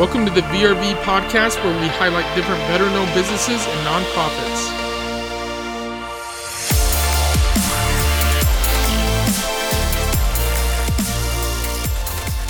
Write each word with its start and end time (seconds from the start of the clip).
Welcome 0.00 0.24
to 0.24 0.32
the 0.32 0.40
VRV 0.40 0.94
podcast 1.02 1.62
where 1.62 1.78
we 1.78 1.86
highlight 1.88 2.24
different 2.34 2.58
better 2.60 2.86
known 2.86 3.04
businesses 3.12 3.66
and 3.66 3.86
nonprofits. 3.86 4.70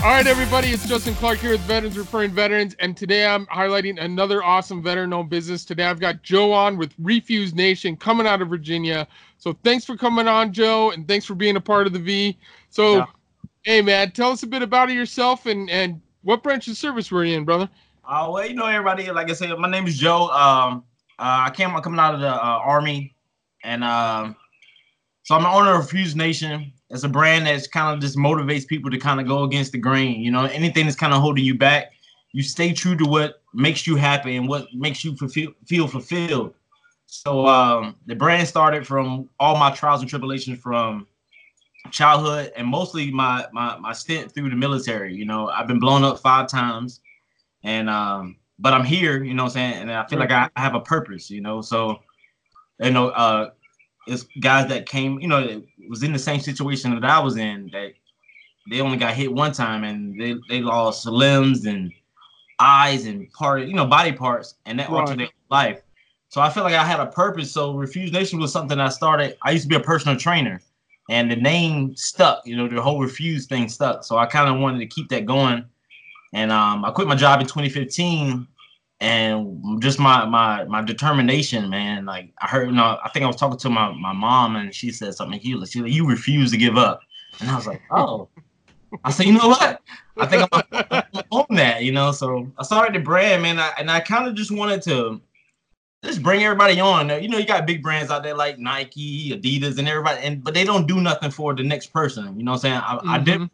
All 0.04 0.12
right, 0.12 0.28
everybody, 0.28 0.68
it's 0.68 0.86
Justin 0.86 1.16
Clark 1.16 1.38
here 1.40 1.50
with 1.50 1.60
Veterans 1.62 1.98
Referring 1.98 2.30
Veterans, 2.30 2.76
and 2.78 2.96
today 2.96 3.26
I'm 3.26 3.46
highlighting 3.46 4.00
another 4.00 4.44
awesome 4.44 4.80
veteran 4.80 5.12
owned 5.12 5.28
business. 5.28 5.64
Today 5.64 5.86
I've 5.86 5.98
got 5.98 6.22
Joe 6.22 6.52
on 6.52 6.78
with 6.78 6.94
Refuse 7.00 7.52
Nation 7.52 7.96
coming 7.96 8.28
out 8.28 8.40
of 8.40 8.48
Virginia. 8.48 9.08
So 9.38 9.56
thanks 9.64 9.84
for 9.84 9.96
coming 9.96 10.28
on, 10.28 10.52
Joe, 10.52 10.92
and 10.92 11.08
thanks 11.08 11.26
for 11.26 11.34
being 11.34 11.56
a 11.56 11.60
part 11.60 11.88
of 11.88 11.92
the 11.92 11.98
V. 11.98 12.38
So, 12.68 12.98
Yeah. 12.98 13.06
hey, 13.64 13.82
man, 13.82 14.12
tell 14.12 14.30
us 14.30 14.44
a 14.44 14.46
bit 14.46 14.62
about 14.62 14.88
yourself 14.92 15.46
and, 15.46 15.68
and 15.68 16.00
what 16.22 16.42
branch 16.42 16.68
of 16.68 16.76
service 16.76 17.10
were 17.10 17.24
you 17.24 17.36
in, 17.36 17.44
brother? 17.44 17.68
Uh, 18.04 18.28
well, 18.30 18.46
you 18.46 18.54
know, 18.54 18.66
everybody, 18.66 19.10
like 19.10 19.30
I 19.30 19.34
said, 19.34 19.56
my 19.58 19.70
name 19.70 19.86
is 19.86 19.98
Joe. 19.98 20.28
Um, 20.28 20.84
uh, 21.18 21.46
I 21.46 21.50
came 21.50 21.70
I'm 21.70 21.82
coming 21.82 22.00
out 22.00 22.14
of 22.14 22.20
the 22.20 22.28
uh, 22.28 22.60
army, 22.64 23.14
and 23.62 23.84
um, 23.84 24.36
so 25.22 25.34
I'm 25.34 25.42
the 25.42 25.48
owner 25.48 25.78
of 25.78 25.88
Fuse 25.88 26.16
Nation. 26.16 26.72
It's 26.88 27.04
a 27.04 27.08
brand 27.08 27.46
that's 27.46 27.68
kind 27.68 27.94
of 27.94 28.00
just 28.00 28.16
motivates 28.16 28.66
people 28.66 28.90
to 28.90 28.98
kind 28.98 29.20
of 29.20 29.26
go 29.28 29.44
against 29.44 29.72
the 29.72 29.78
grain. 29.78 30.20
You 30.20 30.32
know, 30.32 30.46
anything 30.46 30.86
that's 30.86 30.96
kind 30.96 31.12
of 31.12 31.20
holding 31.20 31.44
you 31.44 31.56
back, 31.56 31.92
you 32.32 32.42
stay 32.42 32.72
true 32.72 32.96
to 32.96 33.04
what 33.04 33.42
makes 33.54 33.86
you 33.86 33.96
happy 33.96 34.36
and 34.36 34.48
what 34.48 34.66
makes 34.74 35.04
you 35.04 35.16
feel 35.66 35.86
fulfilled. 35.86 36.54
So 37.06 37.46
um, 37.46 37.96
the 38.06 38.14
brand 38.14 38.48
started 38.48 38.86
from 38.86 39.28
all 39.38 39.56
my 39.56 39.70
trials 39.70 40.00
and 40.00 40.08
tribulations 40.08 40.58
from 40.58 41.06
childhood 41.90 42.52
and 42.56 42.66
mostly 42.66 43.10
my 43.10 43.46
my 43.52 43.78
my 43.78 43.92
stint 43.92 44.32
through 44.32 44.50
the 44.50 44.56
military. 44.56 45.14
You 45.14 45.24
know, 45.24 45.48
I've 45.48 45.66
been 45.66 45.80
blown 45.80 46.04
up 46.04 46.20
five 46.20 46.48
times, 46.48 47.00
and 47.62 47.88
um, 47.88 48.36
but 48.58 48.72
I'm 48.72 48.84
here. 48.84 49.22
You 49.24 49.34
know, 49.34 49.44
I'm 49.44 49.50
saying, 49.50 49.74
and 49.74 49.92
I 49.92 50.06
feel 50.06 50.18
like 50.18 50.30
I, 50.30 50.48
I 50.56 50.60
have 50.60 50.74
a 50.74 50.80
purpose. 50.80 51.30
You 51.30 51.40
know, 51.40 51.60
so 51.60 52.00
you 52.78 52.90
know, 52.90 53.08
uh, 53.08 53.50
it's 54.06 54.26
guys 54.40 54.68
that 54.68 54.86
came. 54.86 55.20
You 55.20 55.28
know, 55.28 55.46
that 55.46 55.64
was 55.88 56.02
in 56.02 56.12
the 56.12 56.18
same 56.18 56.40
situation 56.40 56.94
that 56.98 57.04
I 57.04 57.18
was 57.18 57.36
in. 57.36 57.70
That 57.72 57.92
they 58.70 58.80
only 58.80 58.98
got 58.98 59.14
hit 59.14 59.32
one 59.32 59.52
time, 59.52 59.84
and 59.84 60.20
they 60.20 60.34
they 60.48 60.60
lost 60.60 61.06
limbs 61.06 61.66
and 61.66 61.92
eyes 62.62 63.06
and 63.06 63.32
part, 63.32 63.62
you 63.62 63.74
know, 63.74 63.86
body 63.86 64.12
parts, 64.12 64.56
and 64.66 64.78
that 64.78 64.90
altered 64.90 65.18
their 65.18 65.28
life. 65.50 65.80
So 66.28 66.40
I 66.40 66.50
feel 66.50 66.62
like 66.62 66.74
I 66.74 66.84
had 66.84 67.00
a 67.00 67.06
purpose. 67.06 67.50
So 67.50 67.74
Refuse 67.74 68.12
Nation 68.12 68.38
was 68.38 68.52
something 68.52 68.78
I 68.78 68.90
started. 68.90 69.36
I 69.42 69.50
used 69.50 69.64
to 69.64 69.68
be 69.68 69.76
a 69.76 69.80
personal 69.80 70.16
trainer 70.16 70.60
and 71.10 71.28
the 71.28 71.36
name 71.36 71.94
stuck. 71.96 72.46
You 72.46 72.56
know, 72.56 72.68
the 72.68 72.80
whole 72.80 73.00
refuse 73.00 73.46
thing 73.46 73.68
stuck. 73.68 74.04
So 74.04 74.16
I 74.16 74.26
kind 74.26 74.48
of 74.48 74.60
wanted 74.60 74.78
to 74.78 74.86
keep 74.86 75.08
that 75.10 75.26
going. 75.26 75.64
And 76.32 76.52
um, 76.52 76.84
I 76.84 76.92
quit 76.92 77.08
my 77.08 77.16
job 77.16 77.40
in 77.40 77.46
2015, 77.46 78.46
and 79.00 79.82
just 79.82 79.98
my 79.98 80.24
my 80.24 80.64
my 80.64 80.80
determination, 80.80 81.68
man. 81.68 82.06
Like 82.06 82.32
I 82.40 82.46
heard, 82.46 82.68
you 82.68 82.74
know, 82.76 82.98
I 83.04 83.08
think 83.08 83.24
I 83.24 83.26
was 83.26 83.36
talking 83.36 83.58
to 83.58 83.68
my 83.68 83.92
my 83.92 84.12
mom, 84.12 84.54
and 84.54 84.72
she 84.72 84.92
said 84.92 85.14
something. 85.14 85.40
She 85.40 85.60
she 85.66 85.82
like, 85.82 85.92
"You 85.92 86.08
refuse 86.08 86.52
to 86.52 86.56
give 86.56 86.78
up," 86.78 87.00
and 87.40 87.50
I 87.50 87.56
was 87.56 87.66
like, 87.66 87.82
"Oh." 87.90 88.28
I 89.04 89.10
said, 89.10 89.26
"You 89.26 89.32
know 89.34 89.48
what? 89.48 89.82
I 90.16 90.26
think 90.26 90.42
I'm 90.42 90.62
gonna 90.70 91.56
that." 91.56 91.82
You 91.82 91.90
know, 91.90 92.12
so 92.12 92.50
I 92.58 92.62
started 92.62 92.94
the 92.94 93.04
brand, 93.04 93.42
man, 93.42 93.58
I, 93.58 93.72
and 93.78 93.90
I 93.90 93.98
kind 93.98 94.28
of 94.28 94.36
just 94.36 94.52
wanted 94.52 94.82
to 94.82 95.20
just 96.04 96.22
bring 96.22 96.42
everybody 96.42 96.80
on. 96.80 97.08
You 97.22 97.28
know, 97.28 97.38
you 97.38 97.46
got 97.46 97.66
big 97.66 97.82
brands 97.82 98.10
out 98.10 98.22
there 98.22 98.34
like 98.34 98.58
Nike, 98.58 99.30
Adidas, 99.30 99.78
and 99.78 99.86
everybody, 99.88 100.20
and 100.24 100.42
but 100.42 100.54
they 100.54 100.64
don't 100.64 100.86
do 100.86 101.00
nothing 101.00 101.30
for 101.30 101.54
the 101.54 101.62
next 101.62 101.88
person. 101.92 102.36
You 102.38 102.44
know 102.44 102.52
what 102.52 102.64
I'm 102.64 102.82
saying? 103.00 103.08
I, 103.08 103.14
I 103.16 103.18
did. 103.18 103.40
Mhm. 103.40 103.50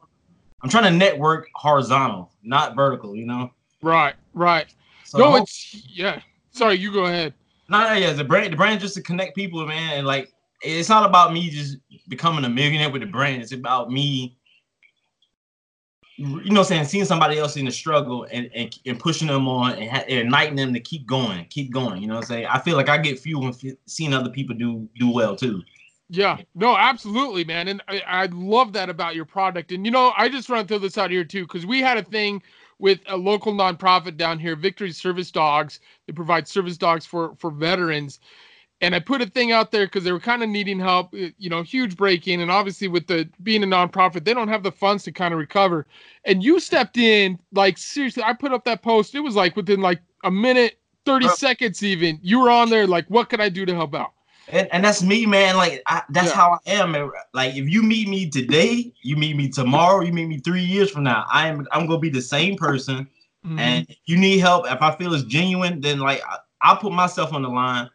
I'm 0.62 0.70
trying 0.70 0.84
to 0.84 0.91
network 0.91 1.48
horizontal, 1.55 2.33
not 2.42 2.74
vertical. 2.77 3.14
You 3.17 3.27
know. 3.27 3.50
Right, 3.83 4.14
right. 4.34 4.67
So 5.05 5.18
no, 5.18 5.36
it's, 5.36 5.74
yeah. 5.89 6.20
Sorry, 6.51 6.74
you 6.77 6.92
go 6.92 7.05
ahead. 7.05 7.35
no, 7.68 7.80
no, 7.80 7.92
yeah. 7.92 8.12
The 8.12 8.24
brand, 8.24 8.52
the 8.52 8.56
brand, 8.56 8.80
just 8.80 8.95
to 8.95 9.02
connect 9.02 9.36
people, 9.36 9.64
man. 9.67 9.98
And 9.98 10.06
like, 10.06 10.33
it's 10.62 10.89
not 10.89 11.05
about 11.08 11.33
me 11.33 11.51
just 11.51 11.79
becoming 12.08 12.45
a 12.45 12.48
millionaire 12.48 12.90
with 12.90 13.02
the 13.02 13.06
brand. 13.06 13.42
It's 13.42 13.52
about 13.52 13.90
me. 13.90 14.36
You 16.17 16.51
know, 16.51 16.63
saying 16.63 16.87
seeing 16.87 17.05
somebody 17.05 17.39
else 17.39 17.57
in 17.57 17.67
the 17.67 17.71
struggle 17.71 18.27
and, 18.31 18.51
and, 18.55 18.79
and 18.87 18.99
pushing 18.99 19.29
them 19.29 19.47
on 19.47 19.73
and, 19.75 19.91
ha- 19.91 20.05
and 20.09 20.21
igniting 20.21 20.57
them 20.57 20.73
to 20.73 20.81
keep 20.81 21.07
going, 21.07 21.45
keep 21.51 21.73
going. 21.73 22.01
You 22.01 22.09
know, 22.09 22.15
what 22.15 22.25
I'm 22.25 22.29
saying 22.29 22.47
I 22.47 22.59
feel 22.59 22.77
like 22.77 22.89
I 22.89 22.97
get 22.97 23.19
fuel 23.19 23.43
when 23.43 23.53
fe- 23.53 23.77
seeing 23.87 24.15
other 24.15 24.31
people 24.31 24.57
do 24.57 24.89
do 24.99 25.11
well 25.11 25.37
too. 25.37 25.63
Yeah, 26.09 26.39
no, 26.55 26.77
absolutely, 26.77 27.45
man. 27.45 27.67
And 27.69 27.83
I, 27.89 28.01
I 28.07 28.27
love 28.27 28.73
that 28.75 28.89
about 28.89 29.17
your 29.17 29.25
product. 29.25 29.73
And, 29.73 29.85
you 29.85 29.91
know, 29.91 30.13
I 30.17 30.29
just 30.29 30.49
want 30.49 30.67
to 30.67 30.73
throw 30.73 30.79
this 30.79 30.99
out 30.99 31.11
here, 31.11 31.25
too, 31.25 31.43
because 31.43 31.67
we 31.67 31.81
had 31.83 31.99
a 31.99 32.03
thing 32.03 32.43
with 32.79 33.01
a 33.09 33.17
local 33.17 33.53
nonprofit 33.53 34.17
down 34.17 34.39
here, 34.39 34.55
Victory 34.55 34.93
Service 34.93 35.33
Dogs. 35.33 35.81
They 36.07 36.13
provide 36.13 36.47
service 36.47 36.77
dogs 36.77 37.05
for, 37.05 37.35
for 37.37 37.51
veterans. 37.51 38.21
And 38.83 38.95
I 38.95 39.01
put 39.01 39.23
a 39.23 39.27
thing 39.27 39.53
out 39.53 39.70
there 39.70 39.87
because 39.87 40.05
they 40.05 40.13
were 40.13 40.20
kind 40.20 40.42
of 40.42 40.51
needing 40.51 40.79
help, 40.79 41.14
uh, 41.14 41.29
you 41.39 41.48
know, 41.48 41.63
huge 41.63 41.97
break 41.97 42.29
in. 42.29 42.41
And 42.41 42.51
obviously, 42.51 42.89
with 42.89 43.07
the 43.07 43.29
being 43.42 43.63
a 43.63 43.67
nonprofit, 43.67 44.25
they 44.25 44.35
don't 44.35 44.48
have 44.48 44.63
the 44.63 44.73
funds 44.73 45.03
to 45.05 45.13
kind 45.13 45.33
of 45.33 45.41
recover. 45.41 45.87
And 46.25 46.42
you 46.45 46.61
stepped 46.61 46.98
in, 46.98 47.39
like, 47.53 47.79
seriously, 47.79 48.23
I 48.23 48.35
put 48.35 48.53
up 48.53 48.65
that 48.67 48.83
post. 48.83 49.15
It 49.15 49.20
was 49.20 49.35
like 49.35 49.57
within 49.57 49.81
like 49.81 50.01
a 50.25 50.31
minute, 50.31 50.79
30 51.07 51.27
Uh, 51.27 51.31
seconds, 51.31 51.83
even. 51.83 52.19
You 52.23 52.41
were 52.41 52.51
on 52.51 52.69
there, 52.69 52.86
like, 52.86 53.07
what 53.09 53.31
could 53.31 53.41
I 53.41 53.48
do 53.48 53.65
to 53.65 53.75
help 53.75 53.95
out? 53.95 54.13
And, 54.48 54.69
and 54.73 54.85
that's 54.85 55.03
me, 55.03 55.27
man. 55.27 55.57
Like 55.57 55.83
I, 55.89 56.03
that's 56.11 56.31
Yeah. 56.31 56.36
how 56.36 56.53
I 56.67 56.70
am. 56.70 56.92
man. 56.92 57.11
Like 57.35 57.57
if 57.57 57.69
you 57.69 57.83
meet 57.83 58.09
me 58.09 58.31
today, 58.31 58.92
you 59.03 59.17
meet 59.17 59.36
me 59.36 59.48
tomorrow, 59.48 60.03
you 60.03 60.13
meet 60.13 60.27
me 60.29 60.39
three 60.39 60.63
years 60.63 60.91
from 60.91 61.03
now. 61.03 61.25
I 61.33 61.48
am 61.48 61.67
I'm 61.73 61.86
gonna 61.86 61.98
be 61.98 62.11
the 62.11 62.23
same 62.23 62.57
person. 62.57 63.09
Mhm. 63.45 63.59
And 63.59 63.86
if 63.89 63.98
you 64.07 64.17
need 64.17 64.39
help, 64.39 64.67
if 64.70 64.81
I 64.83 64.95
feel 64.97 65.15
it's 65.15 65.25
genuine, 65.25 65.81
then 65.81 65.98
like 65.98 66.23
I, 66.29 66.36
I'll 66.63 66.77
put 66.77 66.92
myself 66.92 67.33
on 67.33 67.42
the 67.42 67.48
line 67.48 67.91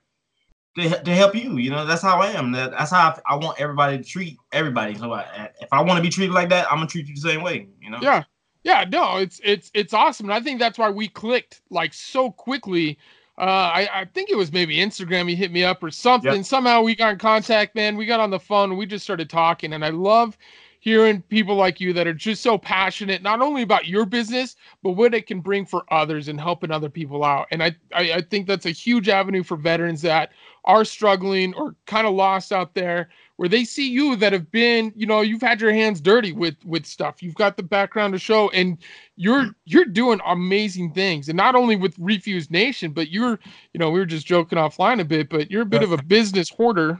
to, 0.77 0.89
to 1.03 1.11
help 1.11 1.35
you. 1.35 1.57
You 1.57 1.69
know, 1.69 1.85
that's 1.85 2.01
how 2.01 2.21
I 2.21 2.27
am. 2.31 2.51
That, 2.51 2.71
that's 2.71 2.91
how 2.91 3.09
I, 3.09 3.33
I 3.33 3.35
want 3.35 3.59
everybody 3.59 3.97
to 3.97 4.03
treat 4.03 4.37
everybody. 4.51 4.95
So 4.95 5.11
I, 5.13 5.49
if 5.59 5.69
I 5.71 5.81
want 5.81 5.97
to 5.97 6.01
be 6.01 6.09
treated 6.09 6.33
like 6.33 6.49
that, 6.49 6.71
I'm 6.71 6.77
gonna 6.77 6.87
treat 6.87 7.07
you 7.07 7.15
the 7.15 7.21
same 7.21 7.41
way. 7.41 7.67
You 7.81 7.89
know. 7.89 7.99
Yeah. 8.01 8.23
Yeah, 8.63 8.85
no, 8.87 9.17
it's 9.17 9.41
it's 9.43 9.71
it's 9.73 9.93
awesome. 9.93 10.27
And 10.27 10.33
I 10.33 10.39
think 10.39 10.59
that's 10.59 10.77
why 10.77 10.89
we 10.89 11.07
clicked 11.07 11.61
like 11.71 11.93
so 11.93 12.29
quickly. 12.31 12.99
Uh 13.37 13.41
I, 13.41 13.89
I 14.01 14.05
think 14.13 14.29
it 14.29 14.37
was 14.37 14.51
maybe 14.51 14.77
Instagram 14.77 15.27
he 15.27 15.35
hit 15.35 15.51
me 15.51 15.63
up 15.63 15.81
or 15.81 15.89
something. 15.89 16.43
Somehow 16.43 16.83
we 16.83 16.95
got 16.95 17.13
in 17.13 17.17
contact, 17.17 17.73
man. 17.73 17.97
We 17.97 18.05
got 18.05 18.19
on 18.19 18.29
the 18.29 18.39
phone 18.39 18.77
we 18.77 18.85
just 18.85 19.03
started 19.03 19.31
talking. 19.31 19.73
And 19.73 19.83
I 19.83 19.89
love 19.89 20.37
hearing 20.79 21.21
people 21.23 21.55
like 21.55 21.79
you 21.79 21.93
that 21.93 22.07
are 22.07 22.13
just 22.13 22.43
so 22.43 22.57
passionate, 22.57 23.23
not 23.23 23.41
only 23.41 23.61
about 23.63 23.87
your 23.87 24.05
business, 24.05 24.55
but 24.83 24.91
what 24.91 25.13
it 25.15 25.27
can 25.27 25.39
bring 25.39 25.65
for 25.65 25.83
others 25.91 26.27
and 26.27 26.39
helping 26.39 26.71
other 26.71 26.89
people 26.89 27.23
out. 27.23 27.47
And 27.49 27.63
I 27.63 27.75
I, 27.95 28.13
I 28.13 28.21
think 28.21 28.45
that's 28.45 28.67
a 28.67 28.71
huge 28.71 29.09
avenue 29.09 29.41
for 29.41 29.57
veterans 29.57 30.03
that 30.03 30.33
are 30.65 30.85
struggling 30.85 31.53
or 31.55 31.75
kind 31.87 32.05
of 32.05 32.13
lost 32.13 32.51
out 32.51 32.75
there 32.75 33.09
where 33.37 33.49
they 33.49 33.63
see 33.63 33.89
you 33.89 34.15
that 34.15 34.31
have 34.31 34.51
been 34.51 34.93
you 34.95 35.07
know 35.07 35.21
you've 35.21 35.41
had 35.41 35.59
your 35.59 35.73
hands 35.73 35.99
dirty 35.99 36.31
with 36.31 36.55
with 36.65 36.85
stuff 36.85 37.23
you've 37.23 37.35
got 37.35 37.57
the 37.57 37.63
background 37.63 38.13
to 38.13 38.19
show 38.19 38.49
and 38.51 38.77
you're 39.15 39.55
you're 39.65 39.85
doing 39.85 40.19
amazing 40.27 40.93
things 40.93 41.27
and 41.27 41.35
not 41.35 41.55
only 41.55 41.75
with 41.75 41.95
refuse 41.97 42.51
nation 42.51 42.91
but 42.91 43.09
you're 43.09 43.39
you 43.73 43.79
know 43.79 43.89
we 43.89 43.99
were 43.99 44.05
just 44.05 44.27
joking 44.27 44.59
offline 44.59 45.01
a 45.01 45.05
bit 45.05 45.29
but 45.29 45.49
you're 45.49 45.63
a 45.63 45.65
bit 45.65 45.81
of 45.81 45.91
a 45.91 46.03
business 46.03 46.49
hoarder 46.49 46.99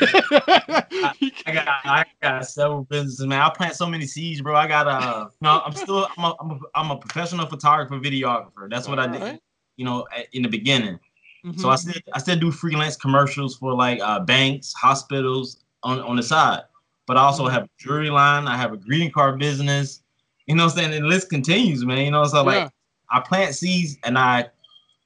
I 0.02 1.52
got 1.52 1.68
I 1.84 2.04
got 2.22 2.46
several 2.46 2.84
businesses, 2.84 3.26
man. 3.26 3.40
I 3.40 3.50
plant 3.50 3.74
so 3.74 3.86
many 3.86 4.06
seeds, 4.06 4.40
bro. 4.40 4.54
I 4.54 4.66
got 4.66 4.86
uh 4.86 5.28
no, 5.40 5.62
I'm 5.64 5.72
still 5.72 6.06
I'm 6.16 6.24
a, 6.24 6.36
I'm 6.40 6.50
a, 6.50 6.58
I'm 6.74 6.90
a 6.90 6.96
professional 6.96 7.46
photographer, 7.46 7.98
videographer. 7.98 8.68
That's 8.68 8.88
what 8.88 8.98
I 8.98 9.06
did, 9.06 9.40
you 9.76 9.84
know, 9.84 10.06
in 10.32 10.42
the 10.42 10.48
beginning. 10.48 10.98
Mhm. 11.44 11.58
So 11.58 11.70
I 11.70 11.76
still 11.76 11.94
I 12.14 12.18
still 12.18 12.38
do 12.38 12.50
freelance 12.50 12.96
commercials 12.96 13.56
for 13.56 13.74
like 13.74 14.00
uh, 14.00 14.20
banks, 14.20 14.72
hospitals 14.74 15.62
on, 15.82 16.00
on 16.00 16.16
the 16.16 16.22
side. 16.22 16.62
But 17.06 17.16
I 17.16 17.20
also 17.22 17.46
Mhm. 17.46 17.52
have 17.52 17.62
a 17.64 17.68
jewelry 17.78 18.10
line. 18.10 18.46
I 18.46 18.56
have 18.56 18.72
a 18.72 18.76
greeting 18.76 19.10
card 19.10 19.38
business. 19.38 20.02
You 20.46 20.54
know 20.54 20.64
what 20.64 20.72
I'm 20.72 20.78
saying? 20.78 20.94
And 20.94 21.04
the 21.04 21.08
list 21.08 21.30
continues, 21.30 21.84
man. 21.84 22.04
You 22.04 22.10
know, 22.10 22.24
so 22.24 22.42
like 22.44 22.56
Yeah. 22.56 22.68
I 23.10 23.20
plant 23.20 23.54
seeds 23.54 23.96
and 24.04 24.18
I 24.18 24.48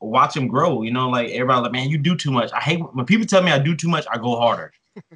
watch 0.01 0.35
them 0.35 0.49
grow. 0.49 0.83
You 0.83 0.91
know, 0.91 1.09
like 1.09 1.31
everybody 1.31 1.63
like, 1.63 1.73
man, 1.73 1.89
you 1.89 1.99
do 1.99 2.17
too 2.17 2.31
much. 2.31 2.51
I 2.53 2.61
hate 2.61 2.79
when 2.95 3.07
people 3.07 3.27
tell 3.27 3.43
me 3.43 3.53
I 3.53 3.59
do 3.59 3.75
too 3.77 3.89
much. 3.89 4.07
I 4.11 4.19
go 4.19 4.37
harder. 4.37 4.73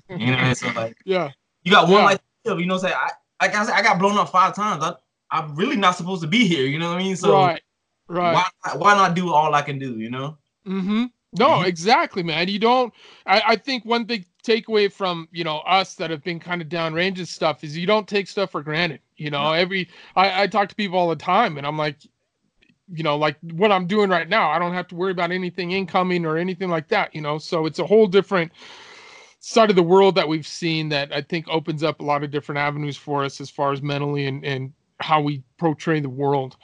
You 0.09 0.33
know, 0.37 0.53
so 0.55 0.69
like 0.77 0.97
yeah 1.05 1.31
you 1.65 1.73
got 1.73 1.89
one 1.89 2.01
Yeah. 2.01 2.05
life. 2.05 2.19
You 2.45 2.67
know, 2.67 2.75
what 2.77 2.85
I'm 2.85 2.89
saying 2.91 2.95
I 2.97 3.11
like 3.45 3.55
I 3.55 3.65
said, 3.65 3.75
I 3.75 3.83
got 3.83 3.99
blown 3.99 4.17
up 4.17 4.31
five 4.31 4.55
times. 4.55 4.83
I 4.85 4.95
I'm 5.31 5.55
really 5.57 5.77
not 5.77 5.97
supposed 5.97 6.23
to 6.23 6.29
be 6.29 6.47
here. 6.47 6.67
You 6.67 6.79
know 6.79 6.89
what 6.89 6.99
I 6.99 7.03
mean? 7.03 7.17
So 7.17 7.33
right 7.39 7.61
right 8.09 8.33
why 8.33 8.75
why 8.77 8.95
not 8.95 9.15
do 9.15 9.33
all 9.33 9.55
I 9.55 9.63
can 9.63 9.79
do? 9.79 9.99
You 9.99 10.11
know? 10.11 10.39
Mm-hmm. 10.69 11.05
No, 11.35 11.49
Mhm. 11.59 11.67
exactly, 11.67 12.23
man. 12.23 12.49
You 12.49 12.59
don't. 12.59 12.93
I, 13.27 13.43
I 13.49 13.57
think 13.57 13.85
one 13.85 14.05
big 14.05 14.25
takeaway 14.45 14.91
from 14.93 15.29
you 15.33 15.45
know 15.45 15.59
us 15.59 15.95
that 15.97 16.11
have 16.11 16.23
been 16.25 16.41
kind 16.41 16.63
of 16.63 16.69
downrange 16.69 17.19
and 17.19 17.29
stuff 17.29 17.65
is 17.65 17.77
you 17.77 17.87
don't 17.87 18.09
take 18.09 18.29
stuff 18.29 18.53
for 18.53 18.63
granted. 18.63 19.01
You 19.17 19.31
know, 19.31 19.53
every 19.53 19.89
I, 20.17 20.43
I 20.43 20.47
talk 20.47 20.69
to 20.71 20.75
people 20.75 20.99
all 20.99 21.09
the 21.09 21.17
time, 21.17 21.59
and 21.59 21.67
I'm 21.67 21.77
like, 21.77 21.99
you 22.91 23.03
know, 23.03 23.17
like 23.17 23.37
what 23.53 23.73
I'm 23.73 23.87
doing 23.87 24.09
right 24.11 24.29
now, 24.29 24.51
I 24.51 24.59
don't 24.59 24.73
have 24.75 24.89
to 24.89 24.95
worry 24.95 25.13
about 25.13 25.31
anything 25.33 25.73
incoming 25.73 26.25
or 26.25 26.39
anything 26.39 26.71
like 26.71 26.89
that. 26.89 27.15
You 27.15 27.21
know, 27.21 27.39
so 27.39 27.67
it's 27.67 27.79
a 27.79 27.87
whole 27.87 28.07
different 28.07 28.53
side 29.41 29.71
of 29.71 29.77
the 29.77 29.83
world 29.83 30.15
that 30.17 30.29
we've 30.29 30.47
seen 30.47 30.89
that 30.91 31.13
I 31.13 31.23
think 31.23 31.47
opens 31.49 31.83
up 31.83 32.01
a 32.01 32.05
lot 32.05 32.25
of 32.25 32.31
different 32.31 32.59
avenues 32.59 32.97
for 32.97 33.25
us 33.25 33.41
as 33.41 33.51
far 33.51 33.73
as 33.73 33.83
mentally 33.83 34.27
and 34.27 34.45
and 34.45 34.73
how 35.01 35.21
we 35.21 35.43
portray 35.59 36.01
the 36.01 36.09
world. 36.09 36.57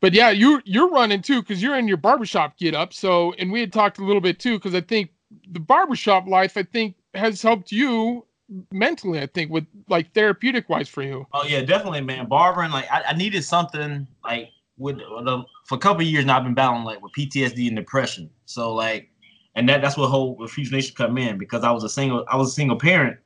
But 0.00 0.14
yeah, 0.14 0.30
you 0.30 0.62
you're 0.64 0.90
running 0.90 1.22
too 1.22 1.42
because 1.42 1.62
you're 1.62 1.78
in 1.78 1.86
your 1.86 1.98
barbershop 1.98 2.56
get 2.56 2.74
up. 2.74 2.92
So, 2.92 3.34
and 3.38 3.52
we 3.52 3.60
had 3.60 3.72
talked 3.72 3.98
a 3.98 4.04
little 4.04 4.20
bit 4.20 4.38
too 4.38 4.58
because 4.58 4.74
I 4.74 4.80
think 4.80 5.10
the 5.50 5.60
barbershop 5.60 6.26
life, 6.26 6.56
I 6.56 6.62
think, 6.62 6.96
has 7.14 7.42
helped 7.42 7.70
you 7.70 8.26
mentally. 8.72 9.20
I 9.20 9.26
think 9.26 9.50
with 9.50 9.66
like 9.88 10.12
therapeutic 10.14 10.68
wise 10.68 10.88
for 10.88 11.02
you. 11.02 11.26
Oh 11.32 11.44
yeah, 11.44 11.60
definitely, 11.60 12.00
man. 12.00 12.26
Barbering, 12.26 12.70
like 12.70 12.90
I, 12.90 13.02
I 13.08 13.12
needed 13.14 13.44
something 13.44 14.06
like 14.24 14.48
with 14.78 14.98
the 14.98 15.44
for 15.66 15.74
a 15.74 15.78
couple 15.78 16.02
years 16.02 16.24
now. 16.24 16.38
I've 16.38 16.44
been 16.44 16.54
battling 16.54 16.84
like 16.84 17.02
with 17.02 17.12
PTSD 17.12 17.68
and 17.68 17.76
depression. 17.76 18.30
So 18.46 18.74
like, 18.74 19.10
and 19.54 19.68
that 19.68 19.82
that's 19.82 19.98
what 19.98 20.08
whole 20.08 20.36
Refuse 20.38 20.72
Nation 20.72 20.94
come 20.96 21.18
in 21.18 21.36
because 21.36 21.62
I 21.62 21.70
was 21.70 21.84
a 21.84 21.90
single 21.90 22.24
I 22.28 22.36
was 22.36 22.48
a 22.48 22.52
single 22.52 22.78
parent. 22.78 23.18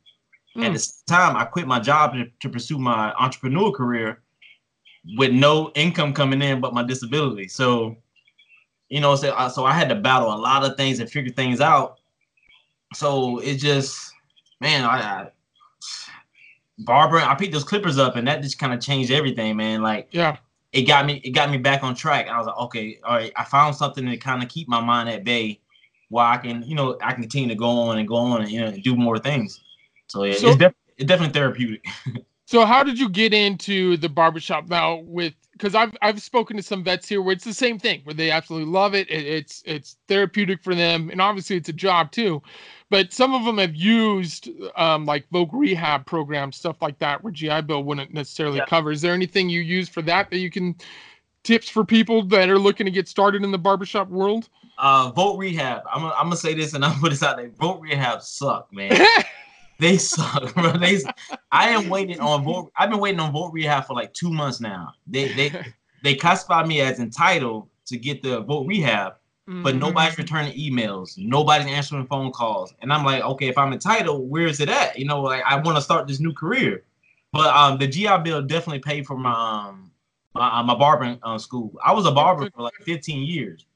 Mm. 0.57 0.67
At 0.67 0.73
the 0.73 0.93
time, 1.07 1.37
I 1.37 1.45
quit 1.45 1.67
my 1.67 1.81
job 1.81 2.15
to, 2.15 2.27
to 2.41 2.49
pursue 2.49 2.79
my 2.79 3.13
entrepreneur 3.15 3.73
career 3.73 4.24
with 5.17 5.33
no 5.33 5.71
income 5.75 6.13
coming 6.13 6.43
in 6.43 6.61
but 6.61 6.75
my 6.75 6.83
disability. 6.83 7.49
So, 7.49 7.97
you 8.89 9.01
know, 9.01 9.17
so, 9.17 9.31
uh, 9.31 9.49
so 9.49 9.65
I 9.65 9.73
had 9.73 9.89
to 9.91 9.95
battle 9.95 10.33
a 10.33 10.37
lot 10.37 10.65
of 10.65 10.77
things 10.77 11.01
and 11.01 11.11
figure 11.11 11.33
things 11.33 11.61
out. 11.61 12.01
So 12.95 13.39
it 13.39 13.57
just, 13.57 14.13
man, 14.61 14.85
I, 14.85 15.01
I 15.01 15.31
Barbara, 16.79 17.25
I 17.25 17.35
picked 17.35 17.53
those 17.53 17.65
clippers 17.65 17.99
up 17.99 18.17
and 18.17 18.27
that 18.27 18.43
just 18.43 18.59
kind 18.59 18.73
of 18.73 18.81
changed 18.81 19.11
everything, 19.11 19.57
man. 19.57 19.83
Like, 19.83 20.09
yeah, 20.11 20.37
it 20.73 20.83
got 20.83 21.07
me, 21.07 21.21
it 21.25 21.31
got 21.31 21.51
me 21.51 21.59
back 21.59 21.85
on 21.85 21.95
track. 21.95 22.29
I 22.29 22.37
was 22.39 22.47
like, 22.47 22.57
okay, 22.57 22.99
all 23.05 23.15
right, 23.15 23.33
I 23.37 23.45
found 23.45 23.77
something 23.77 24.07
to 24.07 24.17
kind 24.17 24.43
of 24.43 24.49
keep 24.49 24.69
my 24.69 24.81
mind 24.81 25.09
at 25.09 25.25
bay 25.25 25.61
while 26.09 26.33
I 26.33 26.37
can, 26.37 26.63
you 26.63 26.75
know, 26.75 26.99
I 27.01 27.13
can 27.13 27.23
continue 27.23 27.49
to 27.49 27.55
go 27.55 27.69
on 27.69 27.99
and 27.99 28.09
go 28.09 28.17
on 28.17 28.43
and, 28.43 28.51
you 28.51 28.61
know, 28.61 28.73
do 28.73 28.97
more 28.97 29.19
things. 29.19 29.61
So 30.09 30.25
yeah, 30.25 30.35
so, 30.35 30.49
it's, 30.49 30.57
def- 30.57 30.75
it's 30.97 31.07
definitely 31.07 31.33
therapeutic. 31.33 31.85
So 32.47 32.67
how 32.67 32.83
did 32.83 32.99
you 32.99 33.09
get 33.09 33.33
into 33.33 33.97
the 33.97 34.09
barbershop 34.09 34.69
now 34.69 34.97
with 34.97 35.35
because 35.53 35.75
I've 35.75 35.97
I've 36.03 36.21
spoken 36.21 36.57
to 36.57 36.63
some 36.63 36.85
vets 36.85 37.09
here 37.09 37.23
where 37.23 37.33
it's 37.33 37.45
the 37.45 37.55
same 37.55 37.79
thing 37.79 38.03
where 38.05 38.15
they 38.15 38.31
absolutely 38.31 38.71
love 38.71 38.95
it. 38.95 39.09
it. 39.11 39.25
It's 39.25 39.63
it's 39.65 39.97
therapeutic 40.09 40.63
for 40.63 40.75
them 40.75 41.09
and 41.11 41.21
obviously 41.21 41.57
it's 41.57 41.69
a 41.69 41.75
job 41.75 42.13
too. 42.13 42.43
But 42.91 43.13
some 43.13 43.35
of 43.35 43.45
them 43.45 43.59
have 43.59 43.75
used 43.75 44.51
um, 44.77 45.07
like 45.07 45.29
voc 45.31 45.49
rehab 45.53 46.05
programs, 46.05 46.57
stuff 46.57 46.83
like 46.83 46.99
that, 46.99 47.25
where 47.25 47.33
GI 47.33 47.63
Bill 47.63 47.83
wouldn't 47.83 48.13
necessarily 48.13 48.59
yeah. 48.59 48.67
cover. 48.67 48.91
Is 48.91 49.01
there 49.01 49.15
anything 49.15 49.49
you 49.49 49.61
use 49.61 49.89
for 49.89 50.03
that 50.03 50.31
that 50.31 50.39
you 50.39 50.51
can 50.51 50.77
tips 51.45 51.69
for 51.69 51.85
people 51.85 52.25
that 52.27 52.51
are 52.51 52.59
looking 52.59 52.85
to 52.85 52.91
get 52.91 53.09
started 53.09 53.43
in 53.43 53.53
the 53.53 53.59
barbershop 53.59 54.09
world? 54.09 54.49
Uh, 54.77 55.11
voc 55.13 55.39
rehab. 55.39 55.83
I'm, 55.93 56.05
I'm 56.05 56.25
gonna 56.25 56.37
say 56.37 56.53
this 56.53 56.75
and 56.75 56.85
I'm 56.85 56.91
gonna 56.91 57.01
put 57.01 57.11
this 57.11 57.23
out 57.23 57.37
there. 57.37 57.49
Voc 57.49 57.81
rehab 57.81 58.23
suck, 58.23 58.73
man. 58.73 58.93
They 59.79 59.99
suck, 59.99 60.55
bro. 60.57 60.73
They, 60.73 61.01
I 61.51 61.69
am 61.71 61.89
waiting 61.89 62.21
on 62.21 62.45
voc. 62.45 62.69
I've 62.77 62.91
been 62.91 63.01
waiting 63.01 63.21
on 63.21 63.33
voc 63.33 63.53
rehab 63.53 63.87
for 63.87 63.95
like 63.95 64.13
two 64.15 64.31
months 64.31 64.61
now. 64.61 64.93
They 65.07 65.33
they 65.33 65.53
they 66.03 66.15
classify 66.15 66.65
me 66.65 66.81
as 66.81 67.01
entitled 67.01 67.69
to 67.87 67.97
get 67.97 68.23
the 68.23 68.43
voc 68.45 68.67
rehab, 68.67 69.15
mm-hmm. 69.49 69.63
but 69.63 69.77
nobody's 69.77 70.17
returning 70.19 70.53
emails. 70.59 71.19
Nobody's 71.19 71.67
answering 71.67 72.07
phone 72.07 72.31
calls, 72.33 72.73
and 72.83 72.93
I'm 72.93 73.05
like, 73.05 73.23
okay, 73.23 73.49
if 73.49 73.59
I'm 73.59 73.73
entitled, 73.73 74.31
where 74.31 74.47
is 74.47 74.61
it 74.61 74.69
at? 74.69 74.99
You 74.99 75.07
know, 75.07 75.21
like 75.21 75.43
I 75.45 75.57
want 75.57 75.77
to 75.77 75.83
start 75.83 76.07
this 76.07 76.21
new 76.21 76.33
career, 76.33 76.85
but 77.33 77.55
um, 77.55 77.79
the 77.79 77.89
GI 77.89 78.19
Bill 78.23 78.43
definitely 78.43 78.81
paid 78.81 79.07
for 79.07 79.17
my 79.17 79.33
um 79.33 79.91
my, 80.35 80.61
uh, 80.61 80.63
my 80.63 80.75
barbering 80.75 81.19
um, 81.23 81.39
school. 81.39 81.73
I 81.85 81.93
was 81.93 82.07
a 82.07 82.13
barber 82.13 82.51
for 82.51 82.63
like 82.63 82.75
15 82.83 83.23
years. 83.23 83.67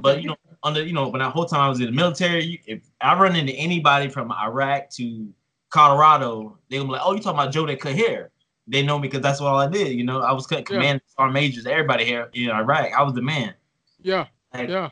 But 0.00 0.22
you 0.22 0.28
know, 0.28 0.36
under 0.62 0.82
you 0.82 0.92
know, 0.92 1.08
when 1.08 1.20
that 1.20 1.32
whole 1.32 1.44
time 1.44 1.60
I 1.60 1.68
was 1.68 1.80
in 1.80 1.86
the 1.86 1.92
military, 1.92 2.62
if 2.66 2.82
I 3.02 3.18
run 3.18 3.36
into 3.36 3.52
anybody 3.52 4.08
from 4.08 4.32
Iraq 4.32 4.88
to 4.90 5.28
Colorado, 5.72 6.58
they 6.68 6.78
were 6.78 6.86
like, 6.86 7.00
"Oh, 7.02 7.14
you 7.14 7.20
talking 7.20 7.40
about 7.40 7.52
Joe 7.52 7.66
that 7.66 7.80
cut 7.80 7.94
hair?" 7.94 8.30
They 8.68 8.82
know 8.82 8.98
me 8.98 9.08
because 9.08 9.22
that's 9.22 9.40
what 9.40 9.54
I 9.54 9.66
did. 9.66 9.88
You 9.88 10.04
know, 10.04 10.20
I 10.20 10.32
was 10.32 10.46
cutting 10.46 10.64
command 10.64 11.00
yeah. 11.02 11.14
sergeant 11.16 11.34
majors, 11.34 11.66
everybody 11.66 12.04
here 12.04 12.30
in 12.34 12.50
Iraq. 12.50 12.92
I 12.92 13.02
was 13.02 13.14
the 13.14 13.22
man. 13.22 13.54
Yeah, 14.02 14.26
like, 14.54 14.68
yeah. 14.68 14.90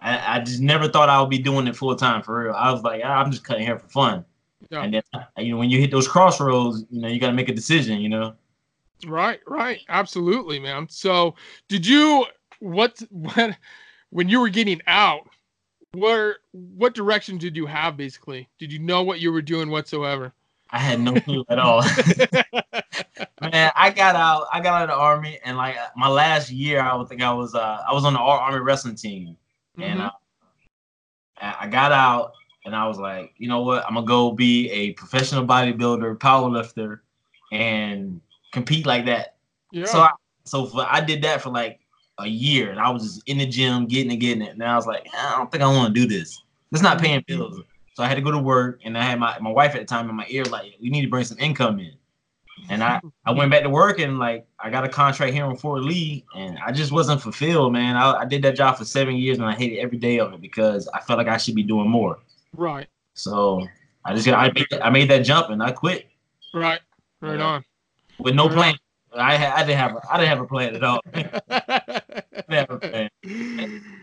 I, 0.00 0.36
I, 0.36 0.40
just 0.40 0.60
never 0.60 0.88
thought 0.88 1.08
I 1.08 1.20
would 1.20 1.30
be 1.30 1.38
doing 1.38 1.68
it 1.68 1.76
full 1.76 1.94
time 1.94 2.22
for 2.22 2.44
real. 2.44 2.54
I 2.54 2.72
was 2.72 2.82
like, 2.82 3.02
ah, 3.04 3.22
I'm 3.22 3.30
just 3.30 3.44
cutting 3.44 3.64
hair 3.64 3.78
for 3.78 3.88
fun. 3.88 4.24
Yeah. 4.70 4.82
And 4.82 4.94
then, 4.94 5.02
you 5.36 5.52
know, 5.52 5.58
when 5.58 5.70
you 5.70 5.78
hit 5.78 5.90
those 5.90 6.08
crossroads, 6.08 6.84
you 6.90 7.00
know, 7.00 7.08
you 7.08 7.20
got 7.20 7.28
to 7.28 7.34
make 7.34 7.48
a 7.48 7.54
decision. 7.54 8.00
You 8.00 8.08
know. 8.08 8.34
Right, 9.06 9.40
right, 9.46 9.80
absolutely, 9.88 10.58
man. 10.58 10.88
So, 10.88 11.34
did 11.68 11.86
you 11.86 12.26
what 12.60 13.02
what 13.10 13.56
when 14.10 14.28
you 14.28 14.40
were 14.40 14.48
getting 14.48 14.80
out? 14.86 15.28
Where 15.94 16.36
what 16.52 16.94
direction 16.94 17.38
did 17.38 17.56
you 17.56 17.66
have 17.66 17.96
basically? 17.96 18.48
Did 18.58 18.72
you 18.72 18.78
know 18.78 19.02
what 19.02 19.20
you 19.20 19.32
were 19.32 19.42
doing 19.42 19.70
whatsoever? 19.70 20.32
I 20.70 20.78
had 20.78 21.00
no 21.00 21.14
clue 21.20 21.44
at 21.50 21.58
all. 21.58 21.82
Man, 23.42 23.70
I 23.76 23.90
got 23.90 24.16
out. 24.16 24.46
I 24.52 24.60
got 24.60 24.74
out 24.74 24.82
of 24.84 24.88
the 24.88 24.94
army, 24.94 25.38
and 25.44 25.56
like 25.56 25.76
my 25.96 26.08
last 26.08 26.50
year, 26.50 26.80
I 26.80 26.94
would 26.94 27.08
think 27.08 27.20
I 27.20 27.32
was 27.32 27.54
uh 27.54 27.82
I 27.88 27.92
was 27.92 28.04
on 28.04 28.14
the 28.14 28.18
army 28.18 28.60
wrestling 28.60 28.94
team, 28.94 29.36
mm-hmm. 29.78 29.82
and 29.82 30.00
uh, 30.00 30.10
I 31.38 31.68
got 31.68 31.92
out, 31.92 32.32
and 32.64 32.74
I 32.74 32.86
was 32.86 32.98
like, 32.98 33.34
you 33.36 33.48
know 33.48 33.60
what? 33.60 33.84
I'm 33.86 33.94
gonna 33.94 34.06
go 34.06 34.32
be 34.32 34.70
a 34.70 34.92
professional 34.92 35.44
bodybuilder, 35.44 36.16
powerlifter, 36.18 37.00
and 37.52 38.20
compete 38.52 38.86
like 38.86 39.04
that. 39.06 39.34
Yeah. 39.72 39.84
So 39.84 40.00
I, 40.00 40.12
so 40.44 40.66
for, 40.66 40.86
I 40.88 41.00
did 41.00 41.20
that 41.22 41.42
for 41.42 41.50
like 41.50 41.80
a 42.18 42.26
year, 42.26 42.70
and 42.70 42.80
I 42.80 42.90
was 42.90 43.02
just 43.02 43.28
in 43.28 43.38
the 43.38 43.46
gym 43.46 43.86
getting 43.86 44.12
it, 44.12 44.16
getting 44.16 44.42
it. 44.42 44.50
And 44.50 44.62
I 44.62 44.76
was 44.76 44.86
like, 44.86 45.06
I 45.16 45.36
don't 45.36 45.50
think 45.50 45.62
I 45.62 45.66
want 45.66 45.94
to 45.94 46.00
do 46.00 46.06
this. 46.06 46.42
It's 46.70 46.82
not 46.82 47.00
paying 47.00 47.20
mm-hmm. 47.20 47.38
bills. 47.38 47.60
So 47.94 48.02
I 48.02 48.08
had 48.08 48.14
to 48.14 48.22
go 48.22 48.30
to 48.30 48.38
work, 48.38 48.80
and 48.84 48.96
I 48.96 49.02
had 49.02 49.18
my, 49.18 49.38
my 49.40 49.50
wife 49.50 49.74
at 49.74 49.80
the 49.80 49.86
time 49.86 50.08
in 50.08 50.16
my 50.16 50.26
ear, 50.28 50.44
like, 50.44 50.74
we 50.80 50.88
need 50.88 51.02
to 51.02 51.08
bring 51.08 51.24
some 51.24 51.38
income 51.38 51.78
in. 51.78 51.92
And 52.68 52.82
I, 52.82 53.00
I 53.26 53.32
went 53.32 53.50
back 53.50 53.62
to 53.64 53.70
work, 53.70 53.98
and 53.98 54.18
like 54.18 54.46
I 54.60 54.70
got 54.70 54.84
a 54.84 54.88
contract 54.88 55.32
here 55.32 55.44
in 55.46 55.56
Fort 55.56 55.82
Lee, 55.82 56.24
and 56.36 56.58
I 56.64 56.70
just 56.70 56.92
wasn't 56.92 57.20
fulfilled, 57.20 57.72
man. 57.72 57.96
I, 57.96 58.12
I 58.12 58.24
did 58.24 58.42
that 58.42 58.56
job 58.56 58.76
for 58.76 58.84
seven 58.84 59.16
years, 59.16 59.38
and 59.38 59.46
I 59.46 59.54
hated 59.54 59.78
every 59.78 59.98
day 59.98 60.20
of 60.20 60.32
it 60.32 60.40
because 60.40 60.88
I 60.94 61.00
felt 61.00 61.18
like 61.18 61.28
I 61.28 61.38
should 61.38 61.54
be 61.54 61.62
doing 61.62 61.88
more. 61.88 62.20
Right. 62.56 62.86
So 63.14 63.66
I 64.04 64.14
just 64.14 64.28
I 64.28 64.52
made, 64.52 64.66
I 64.80 64.90
made 64.90 65.10
that 65.10 65.20
jump, 65.20 65.50
and 65.50 65.62
I 65.62 65.72
quit. 65.72 66.08
Right. 66.54 66.80
Right 67.20 67.40
on. 67.40 67.64
With 68.18 68.34
no 68.34 68.46
right 68.46 68.52
plan. 68.52 68.74
I, 69.14 69.46
I 69.46 69.64
didn't 69.64 69.78
have 69.78 69.96
a, 69.96 70.00
I 70.10 70.16
didn't 70.18 70.28
have 70.28 70.40
a 70.40 70.46
plan 70.46 70.76
at 70.76 70.84
all. 70.84 71.00
have. 72.48 73.10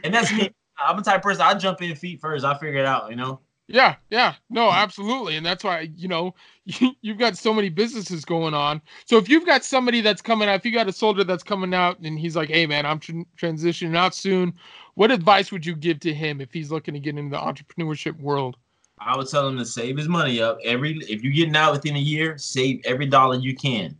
And 0.03 0.13
that's 0.13 0.31
me. 0.31 0.50
I'm 0.77 0.97
the 0.97 1.03
type 1.03 1.17
of 1.17 1.21
person 1.23 1.41
I 1.41 1.53
jump 1.56 1.81
in 1.81 1.95
feet 1.95 2.21
first. 2.21 2.45
I 2.45 2.57
figure 2.57 2.79
it 2.79 2.85
out, 2.85 3.09
you 3.09 3.15
know. 3.15 3.41
Yeah, 3.71 3.97
yeah, 4.09 4.33
no, 4.50 4.71
absolutely, 4.71 5.38
and 5.38 5.45
that's 5.45 5.63
why 5.63 5.91
you 5.95 6.07
know 6.07 6.33
you, 6.65 6.91
you've 7.01 7.19
got 7.19 7.38
so 7.38 7.53
many 7.53 7.69
businesses 7.69 8.25
going 8.25 8.56
on. 8.56 8.81
So 9.06 9.18
if 9.18 9.30
you've 9.30 9.45
got 9.45 9.63
somebody 9.63 10.01
that's 10.01 10.23
coming 10.23 10.49
out, 10.49 10.56
if 10.56 10.66
you 10.66 10.73
got 10.73 10.89
a 10.89 10.92
soldier 10.92 11.23
that's 11.23 11.44
coming 11.44 11.75
out 11.75 11.99
and 11.99 12.18
he's 12.18 12.35
like, 12.35 12.49
"Hey, 12.49 12.66
man, 12.66 12.87
I'm 12.87 12.97
tr- 12.99 13.21
transitioning 13.37 13.95
out 13.95 14.16
soon," 14.16 14.56
what 14.95 15.11
advice 15.11 15.51
would 15.51 15.68
you 15.68 15.75
give 15.75 15.99
to 15.99 16.13
him 16.13 16.42
if 16.42 16.51
he's 16.51 16.71
looking 16.71 16.95
to 16.95 16.99
get 16.99 17.16
into 17.16 17.30
the 17.30 17.42
entrepreneurship 17.42 18.19
world? 18.19 18.57
I 18.97 19.16
would 19.16 19.30
tell 19.30 19.47
him 19.47 19.57
to 19.59 19.66
save 19.66 19.97
his 19.97 20.07
money 20.07 20.42
up 20.42 20.57
every. 20.66 20.97
If 21.07 21.21
you're 21.21 21.33
getting 21.33 21.56
out 21.56 21.73
within 21.73 21.95
a 21.95 21.99
year, 21.99 22.39
save 22.39 22.81
every 22.85 23.06
dollar 23.06 23.37
you 23.37 23.56
can. 23.56 23.95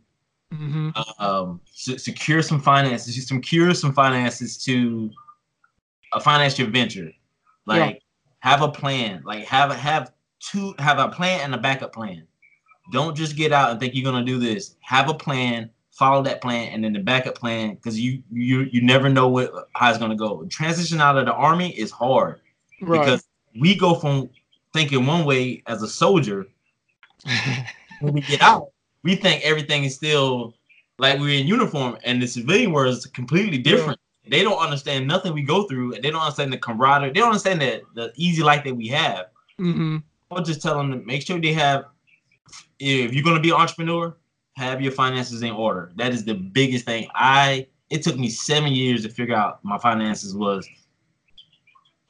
Mm-hmm. 0.52 0.90
Um, 1.22 1.60
secure 1.74 2.42
some 2.42 2.60
finances, 2.60 3.26
secure 3.26 3.72
some 3.74 3.92
finances 3.92 4.62
to 4.64 5.10
a 6.12 6.20
financial 6.20 6.66
venture. 6.66 7.12
Like 7.66 7.94
yeah. 7.94 7.98
have 8.40 8.62
a 8.62 8.68
plan. 8.68 9.22
Like 9.24 9.44
have 9.44 9.70
a 9.70 9.74
have 9.74 10.12
two 10.40 10.74
have 10.78 10.98
a 10.98 11.08
plan 11.08 11.40
and 11.40 11.54
a 11.54 11.58
backup 11.58 11.92
plan. 11.92 12.26
Don't 12.92 13.16
just 13.16 13.36
get 13.36 13.52
out 13.52 13.70
and 13.70 13.78
think 13.78 13.94
you're 13.94 14.10
gonna 14.10 14.24
do 14.24 14.38
this. 14.38 14.74
Have 14.80 15.08
a 15.08 15.14
plan, 15.14 15.70
follow 15.92 16.22
that 16.24 16.40
plan, 16.42 16.72
and 16.72 16.82
then 16.82 16.92
the 16.92 16.98
backup 16.98 17.36
plan 17.36 17.74
because 17.74 18.00
you 18.00 18.22
you 18.32 18.62
you 18.72 18.82
never 18.82 19.08
know 19.08 19.28
what 19.28 19.68
how 19.74 19.88
it's 19.88 19.98
gonna 19.98 20.16
go. 20.16 20.44
Transition 20.46 21.00
out 21.00 21.16
of 21.16 21.26
the 21.26 21.32
army 21.32 21.70
is 21.78 21.92
hard 21.92 22.40
right. 22.82 23.00
because 23.00 23.24
we 23.58 23.76
go 23.76 23.94
from 23.94 24.28
thinking 24.72 25.06
one 25.06 25.24
way 25.24 25.62
as 25.66 25.82
a 25.82 25.88
soldier 25.88 26.46
when 28.00 28.14
we 28.14 28.20
get 28.20 28.42
out 28.42 28.69
we 29.02 29.16
think 29.16 29.44
everything 29.44 29.84
is 29.84 29.94
still 29.94 30.54
like 30.98 31.18
we're 31.18 31.40
in 31.40 31.46
uniform, 31.46 31.96
and 32.04 32.22
the 32.22 32.26
civilian 32.26 32.72
world 32.72 32.94
is 32.94 33.06
completely 33.06 33.58
different. 33.58 33.98
Yeah. 34.24 34.30
They 34.30 34.42
don't 34.42 34.58
understand 34.58 35.08
nothing 35.08 35.32
we 35.32 35.42
go 35.42 35.64
through, 35.64 35.94
and 35.94 36.04
they 36.04 36.10
don't 36.10 36.20
understand 36.20 36.52
the 36.52 36.58
camaraderie. 36.58 37.10
They 37.10 37.20
don't 37.20 37.28
understand 37.30 37.60
the 37.60 37.82
the 37.94 38.12
easy 38.16 38.42
life 38.42 38.64
that 38.64 38.74
we 38.74 38.88
have. 38.88 39.26
Mm-hmm. 39.58 39.98
I'll 40.30 40.44
just 40.44 40.62
tell 40.62 40.76
them 40.76 40.90
to 40.92 40.98
make 40.98 41.26
sure 41.26 41.40
they 41.40 41.52
have. 41.54 41.86
If 42.78 43.12
you're 43.12 43.24
gonna 43.24 43.40
be 43.40 43.50
an 43.50 43.56
entrepreneur, 43.56 44.16
have 44.56 44.80
your 44.80 44.92
finances 44.92 45.42
in 45.42 45.52
order. 45.52 45.90
That 45.96 46.12
is 46.12 46.24
the 46.24 46.34
biggest 46.34 46.84
thing. 46.84 47.08
I 47.14 47.66
it 47.88 48.02
took 48.02 48.16
me 48.18 48.28
seven 48.28 48.72
years 48.72 49.02
to 49.02 49.08
figure 49.08 49.34
out 49.34 49.64
my 49.64 49.78
finances 49.78 50.34
was 50.34 50.68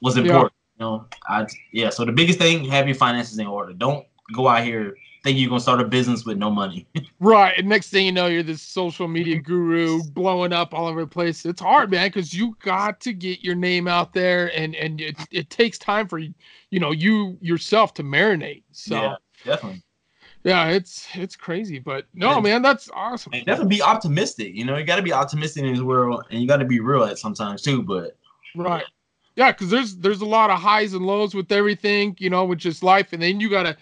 was 0.01 0.17
important. 0.17 0.53
Yeah. 0.79 0.85
You 0.85 0.91
know, 0.91 1.05
I 1.27 1.47
yeah. 1.71 1.89
So 1.89 2.05
the 2.05 2.11
biggest 2.11 2.39
thing, 2.39 2.65
have 2.65 2.87
your 2.87 2.95
finances 2.95 3.39
in 3.39 3.47
order. 3.47 3.73
Don't 3.73 4.05
go 4.33 4.47
out 4.47 4.63
here 4.63 4.95
think 5.23 5.37
you're 5.37 5.49
gonna 5.49 5.61
start 5.61 5.81
a 5.81 5.85
business 5.85 6.25
with 6.25 6.37
no 6.37 6.49
money. 6.49 6.87
right. 7.19 7.53
And 7.57 7.69
next 7.69 7.89
thing 7.89 8.05
you 8.05 8.11
know, 8.11 8.27
you're 8.27 8.43
this 8.43 8.61
social 8.61 9.07
media 9.07 9.35
mm-hmm. 9.35 9.43
guru 9.43 10.03
blowing 10.03 10.53
up 10.53 10.73
all 10.73 10.87
over 10.87 11.01
the 11.01 11.07
place. 11.07 11.45
It's 11.45 11.61
hard, 11.61 11.91
man, 11.91 12.07
because 12.07 12.33
you 12.33 12.57
got 12.63 12.99
to 13.01 13.13
get 13.13 13.43
your 13.43 13.55
name 13.55 13.87
out 13.87 14.13
there 14.13 14.55
and 14.57 14.75
and 14.75 14.99
it, 15.01 15.15
it 15.31 15.49
takes 15.49 15.77
time 15.77 16.07
for 16.07 16.17
you 16.17 16.33
know 16.71 16.91
you 16.91 17.37
yourself 17.41 17.93
to 17.95 18.03
marinate. 18.03 18.63
So 18.71 18.95
yeah, 18.95 19.15
definitely. 19.45 19.83
Yeah, 20.43 20.69
it's 20.69 21.07
it's 21.13 21.35
crazy, 21.35 21.77
but 21.77 22.05
no, 22.15 22.35
and, 22.35 22.43
man, 22.43 22.61
that's 22.63 22.89
awesome. 22.93 23.33
And 23.33 23.45
definitely 23.45 23.75
be 23.75 23.81
optimistic. 23.81 24.55
You 24.55 24.65
know, 24.65 24.75
you 24.75 24.85
got 24.85 24.95
to 24.95 25.03
be 25.03 25.13
optimistic 25.13 25.63
in 25.63 25.71
this 25.71 25.83
world, 25.83 26.25
and 26.31 26.41
you 26.41 26.47
got 26.47 26.57
to 26.57 26.65
be 26.65 26.79
real 26.79 27.03
at 27.03 27.19
sometimes 27.19 27.61
too. 27.61 27.83
But 27.83 28.17
right, 28.55 28.85
yeah, 29.35 29.51
because 29.51 29.69
there's 29.69 29.97
there's 29.97 30.21
a 30.21 30.25
lot 30.25 30.49
of 30.49 30.59
highs 30.59 30.93
and 30.93 31.05
lows 31.05 31.35
with 31.35 31.51
everything, 31.51 32.15
you 32.19 32.31
know, 32.31 32.43
with 32.43 32.57
just 32.57 32.81
life, 32.81 33.13
and 33.13 33.21
then 33.21 33.39
you 33.39 33.51
gotta 33.51 33.77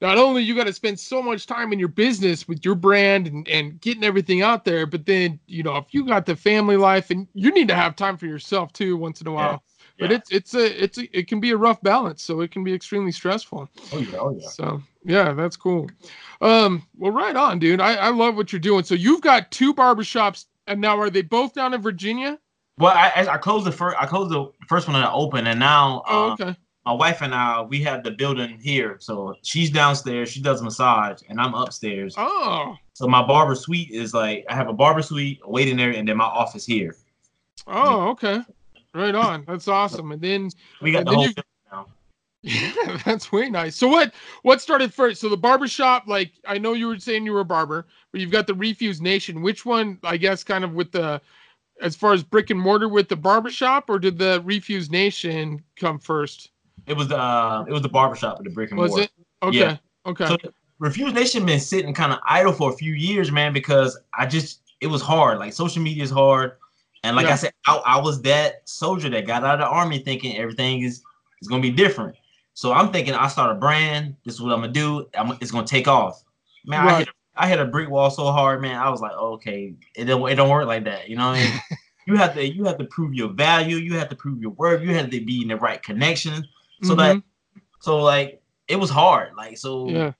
not 0.00 0.18
only 0.18 0.42
you 0.42 0.54
got 0.54 0.66
to 0.66 0.72
spend 0.72 0.98
so 0.98 1.22
much 1.22 1.46
time 1.46 1.72
in 1.72 1.78
your 1.78 1.88
business 1.88 2.48
with 2.48 2.64
your 2.64 2.74
brand 2.74 3.26
and, 3.26 3.46
and 3.48 3.80
getting 3.80 4.04
everything 4.04 4.42
out 4.42 4.64
there, 4.64 4.86
but 4.86 5.06
then 5.06 5.38
you 5.46 5.62
know 5.62 5.76
if 5.76 5.86
you 5.92 6.06
got 6.06 6.26
the 6.26 6.36
family 6.36 6.76
life 6.76 7.10
and 7.10 7.28
you 7.34 7.52
need 7.52 7.68
to 7.68 7.74
have 7.74 7.96
time 7.96 8.16
for 8.16 8.26
yourself 8.26 8.72
too 8.72 8.96
once 8.96 9.20
in 9.20 9.26
a 9.26 9.32
while. 9.32 9.62
Yeah. 9.96 10.06
But 10.06 10.12
it's 10.12 10.30
it's 10.32 10.54
a 10.54 10.82
it's 10.82 10.98
a, 10.98 11.18
it 11.18 11.28
can 11.28 11.40
be 11.40 11.50
a 11.50 11.56
rough 11.56 11.80
balance, 11.82 12.22
so 12.22 12.40
it 12.40 12.50
can 12.50 12.64
be 12.64 12.74
extremely 12.74 13.12
stressful. 13.12 13.68
Oh 13.92 13.98
yeah, 13.98 14.18
oh 14.18 14.36
yeah. 14.38 14.48
So 14.48 14.82
yeah, 15.04 15.32
that's 15.32 15.56
cool. 15.56 15.88
Um, 16.40 16.82
well, 16.96 17.12
right 17.12 17.36
on, 17.36 17.58
dude. 17.60 17.80
I, 17.80 17.94
I 17.94 18.08
love 18.08 18.36
what 18.36 18.52
you're 18.52 18.60
doing. 18.60 18.82
So 18.82 18.94
you've 18.96 19.20
got 19.20 19.50
two 19.52 19.72
barbershops, 19.72 20.46
and 20.66 20.80
now 20.80 20.98
are 20.98 21.10
they 21.10 21.22
both 21.22 21.54
down 21.54 21.74
in 21.74 21.80
Virginia? 21.80 22.38
Well, 22.76 22.92
I 22.92 23.26
I 23.30 23.38
closed 23.38 23.66
the 23.66 23.72
first 23.72 23.96
I 24.00 24.06
closed 24.06 24.32
the 24.32 24.50
first 24.68 24.88
one 24.88 25.00
that 25.00 25.08
I 25.08 25.12
opened, 25.12 25.46
and 25.46 25.60
now 25.60 26.02
oh, 26.08 26.26
um, 26.26 26.32
okay 26.32 26.56
my 26.84 26.92
wife 26.92 27.22
and 27.22 27.34
I, 27.34 27.62
we 27.62 27.82
have 27.82 28.04
the 28.04 28.10
building 28.10 28.58
here. 28.60 28.96
So 29.00 29.34
she's 29.42 29.70
downstairs, 29.70 30.30
she 30.30 30.40
does 30.40 30.62
massage, 30.62 31.22
and 31.28 31.40
I'm 31.40 31.54
upstairs. 31.54 32.14
Oh. 32.16 32.76
So 32.92 33.08
my 33.08 33.26
barber 33.26 33.54
suite 33.54 33.90
is 33.90 34.12
like 34.12 34.44
I 34.48 34.54
have 34.54 34.68
a 34.68 34.72
barber 34.72 35.02
suite, 35.02 35.40
a 35.44 35.50
waiting 35.50 35.80
area, 35.80 35.98
and 35.98 36.08
then 36.08 36.16
my 36.16 36.24
office 36.24 36.66
here. 36.66 36.96
Oh, 37.66 38.08
okay. 38.10 38.40
Right 38.94 39.14
on. 39.14 39.44
That's 39.46 39.66
awesome. 39.66 40.12
And 40.12 40.20
then 40.20 40.50
we 40.80 40.92
got 40.92 41.06
the 41.06 41.14
whole 41.14 41.28
now. 41.72 41.86
Yeah, 42.42 42.98
that's 43.04 43.32
way 43.32 43.48
nice. 43.48 43.74
So 43.74 43.88
what 43.88 44.12
what 44.42 44.60
started 44.60 44.92
first? 44.92 45.20
So 45.20 45.28
the 45.28 45.36
barbershop, 45.36 46.06
like 46.06 46.32
I 46.46 46.58
know 46.58 46.74
you 46.74 46.88
were 46.88 46.98
saying 46.98 47.24
you 47.24 47.32
were 47.32 47.40
a 47.40 47.44
barber, 47.44 47.86
but 48.12 48.20
you've 48.20 48.30
got 48.30 48.46
the 48.46 48.54
Refuse 48.54 49.00
Nation. 49.00 49.42
Which 49.42 49.64
one, 49.64 49.98
I 50.04 50.18
guess, 50.18 50.44
kind 50.44 50.62
of 50.62 50.74
with 50.74 50.92
the 50.92 51.20
as 51.80 51.96
far 51.96 52.12
as 52.12 52.22
brick 52.22 52.50
and 52.50 52.60
mortar 52.60 52.88
with 52.88 53.08
the 53.08 53.16
barbershop, 53.16 53.88
or 53.88 53.98
did 53.98 54.18
the 54.18 54.42
Refuse 54.44 54.90
Nation 54.90 55.62
come 55.76 55.98
first? 55.98 56.50
It 56.86 56.96
was 56.96 57.08
the 57.08 57.18
uh, 57.18 57.64
it 57.66 57.72
was 57.72 57.82
the 57.82 57.88
barbershop 57.88 58.38
at 58.38 58.44
the 58.44 58.50
brick 58.50 58.70
and 58.70 58.76
mortar. 58.76 58.92
Was 58.92 59.04
it? 59.04 59.10
Okay. 59.42 59.58
Yeah. 59.58 59.76
Okay. 60.06 60.26
So 60.26 60.36
Refuse 60.78 61.12
Nation 61.12 61.46
been 61.46 61.60
sitting 61.60 61.94
kind 61.94 62.12
of 62.12 62.18
idle 62.26 62.52
for 62.52 62.70
a 62.70 62.74
few 62.74 62.92
years, 62.92 63.30
man, 63.30 63.52
because 63.52 63.98
I 64.12 64.26
just 64.26 64.60
it 64.80 64.88
was 64.88 65.00
hard. 65.00 65.38
Like 65.38 65.52
social 65.52 65.82
media 65.82 66.02
is 66.02 66.10
hard, 66.10 66.52
and 67.02 67.16
like 67.16 67.26
yeah. 67.26 67.32
I 67.32 67.36
said, 67.36 67.52
I, 67.66 67.76
I 67.86 68.00
was 68.00 68.20
that 68.22 68.68
soldier 68.68 69.08
that 69.10 69.26
got 69.26 69.44
out 69.44 69.54
of 69.54 69.60
the 69.60 69.66
army 69.66 69.98
thinking 69.98 70.36
everything 70.36 70.82
is 70.82 71.02
is 71.40 71.48
gonna 71.48 71.62
be 71.62 71.70
different. 71.70 72.16
So 72.54 72.72
I'm 72.72 72.92
thinking 72.92 73.14
I 73.14 73.28
start 73.28 73.50
a 73.50 73.54
brand. 73.54 74.16
This 74.24 74.34
is 74.34 74.42
what 74.42 74.52
I'm 74.52 74.60
gonna 74.60 74.72
do. 74.72 75.08
I'm, 75.14 75.36
it's 75.40 75.50
gonna 75.50 75.66
take 75.66 75.88
off. 75.88 76.22
Man, 76.66 76.84
right. 76.84 76.94
I 76.94 76.98
hit 76.98 77.08
I 77.36 77.48
hit 77.48 77.60
a 77.60 77.64
brick 77.64 77.88
wall 77.90 78.10
so 78.10 78.30
hard, 78.30 78.62
man. 78.62 78.76
I 78.76 78.90
was 78.90 79.00
like, 79.00 79.12
oh, 79.14 79.32
okay, 79.34 79.74
it 79.94 80.04
don't 80.04 80.28
it 80.30 80.34
don't 80.36 80.50
work 80.50 80.66
like 80.66 80.84
that. 80.84 81.08
You 81.08 81.16
know 81.16 81.30
what 81.30 81.38
I 81.38 81.44
mean? 81.44 81.60
you 82.06 82.16
have 82.16 82.34
to 82.34 82.46
you 82.46 82.64
have 82.64 82.78
to 82.78 82.84
prove 82.84 83.14
your 83.14 83.28
value. 83.28 83.76
You 83.76 83.94
have 83.98 84.08
to 84.10 84.16
prove 84.16 84.40
your 84.40 84.52
worth. 84.52 84.82
You 84.82 84.94
have 84.94 85.10
to 85.10 85.20
be 85.24 85.42
in 85.42 85.48
the 85.48 85.56
right 85.56 85.82
connection. 85.82 86.44
So 86.84 86.94
mm-hmm. 86.94 87.18
that 87.18 87.22
so 87.80 87.98
like 87.98 88.42
it 88.68 88.76
was 88.76 88.90
hard. 88.90 89.34
Like 89.36 89.58
so 89.58 89.88
yeah. 89.88 90.12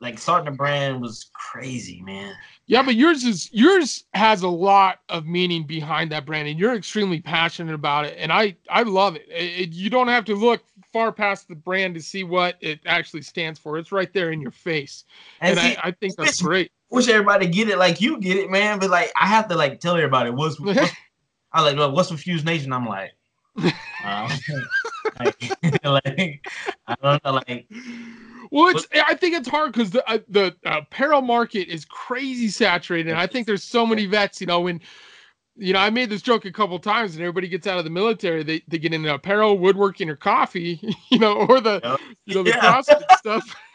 Like 0.00 0.18
starting 0.18 0.48
a 0.48 0.56
brand 0.56 1.00
was 1.00 1.30
crazy, 1.32 2.02
man. 2.02 2.34
Yeah, 2.66 2.82
but 2.82 2.96
yours 2.96 3.22
is 3.22 3.48
yours 3.52 4.02
has 4.14 4.42
a 4.42 4.48
lot 4.48 4.98
of 5.08 5.26
meaning 5.26 5.64
behind 5.64 6.10
that 6.10 6.26
brand, 6.26 6.48
and 6.48 6.58
you're 6.58 6.74
extremely 6.74 7.20
passionate 7.20 7.72
about 7.72 8.06
it. 8.06 8.16
And 8.18 8.32
I 8.32 8.56
I 8.68 8.82
love 8.82 9.14
it. 9.14 9.28
it, 9.28 9.60
it 9.60 9.72
you 9.72 9.90
don't 9.90 10.08
have 10.08 10.24
to 10.24 10.34
look 10.34 10.64
far 10.92 11.12
past 11.12 11.46
the 11.46 11.54
brand 11.54 11.94
to 11.94 12.02
see 12.02 12.24
what 12.24 12.56
it 12.60 12.80
actually 12.84 13.22
stands 13.22 13.60
for. 13.60 13.78
It's 13.78 13.92
right 13.92 14.12
there 14.12 14.32
in 14.32 14.40
your 14.40 14.50
face, 14.50 15.04
and, 15.40 15.56
and 15.56 15.60
see, 15.60 15.76
I, 15.76 15.88
I 15.88 15.90
think 15.92 16.16
that's 16.16 16.42
great. 16.42 16.72
Wish 16.90 17.08
everybody 17.08 17.46
get 17.46 17.68
it 17.68 17.78
like 17.78 18.00
you 18.00 18.18
get 18.18 18.36
it, 18.36 18.50
man. 18.50 18.80
But 18.80 18.90
like 18.90 19.12
I 19.14 19.28
have 19.28 19.48
to 19.48 19.54
like 19.54 19.78
tell 19.78 19.94
everybody 19.94 20.30
what's, 20.30 20.58
what's 20.60 20.80
I 21.52 21.62
like 21.62 21.94
what's 21.94 22.10
Refuse 22.10 22.44
Nation. 22.44 22.72
I'm 22.72 22.86
like, 22.86 23.12
um, 24.04 24.30
like, 25.20 25.84
like, 25.84 26.46
I 26.86 26.96
don't 27.02 27.24
know, 27.24 27.32
like. 27.32 27.66
Well, 28.50 28.68
it's. 28.68 28.86
I 28.92 29.14
think 29.14 29.34
it's 29.34 29.48
hard 29.48 29.72
because 29.72 29.90
the 29.90 30.08
uh, 30.10 30.18
the 30.28 30.54
apparel 30.64 31.22
market 31.22 31.68
is 31.68 31.84
crazy 31.84 32.48
saturated. 32.48 33.10
And 33.10 33.18
I 33.18 33.26
think 33.26 33.46
there's 33.46 33.64
so 33.64 33.86
many 33.86 34.06
vets. 34.06 34.40
You 34.40 34.46
know, 34.46 34.60
when 34.60 34.80
you 35.56 35.72
know, 35.72 35.78
I 35.78 35.90
made 35.90 36.10
this 36.10 36.22
joke 36.22 36.44
a 36.44 36.52
couple 36.52 36.78
times, 36.78 37.14
and 37.14 37.22
everybody 37.22 37.48
gets 37.48 37.66
out 37.66 37.78
of 37.78 37.84
the 37.84 37.90
military, 37.90 38.42
they, 38.42 38.62
they 38.68 38.78
get 38.78 38.94
into 38.94 39.12
apparel, 39.12 39.58
woodworking, 39.58 40.08
or 40.08 40.16
coffee. 40.16 40.80
You 41.10 41.18
know, 41.18 41.34
or 41.34 41.60
the 41.60 41.80
yep. 41.84 42.00
you 42.24 42.34
know 42.34 42.42
the 42.42 42.50
yeah. 42.50 42.60
CrossFit 42.60 43.02
stuff 43.18 43.54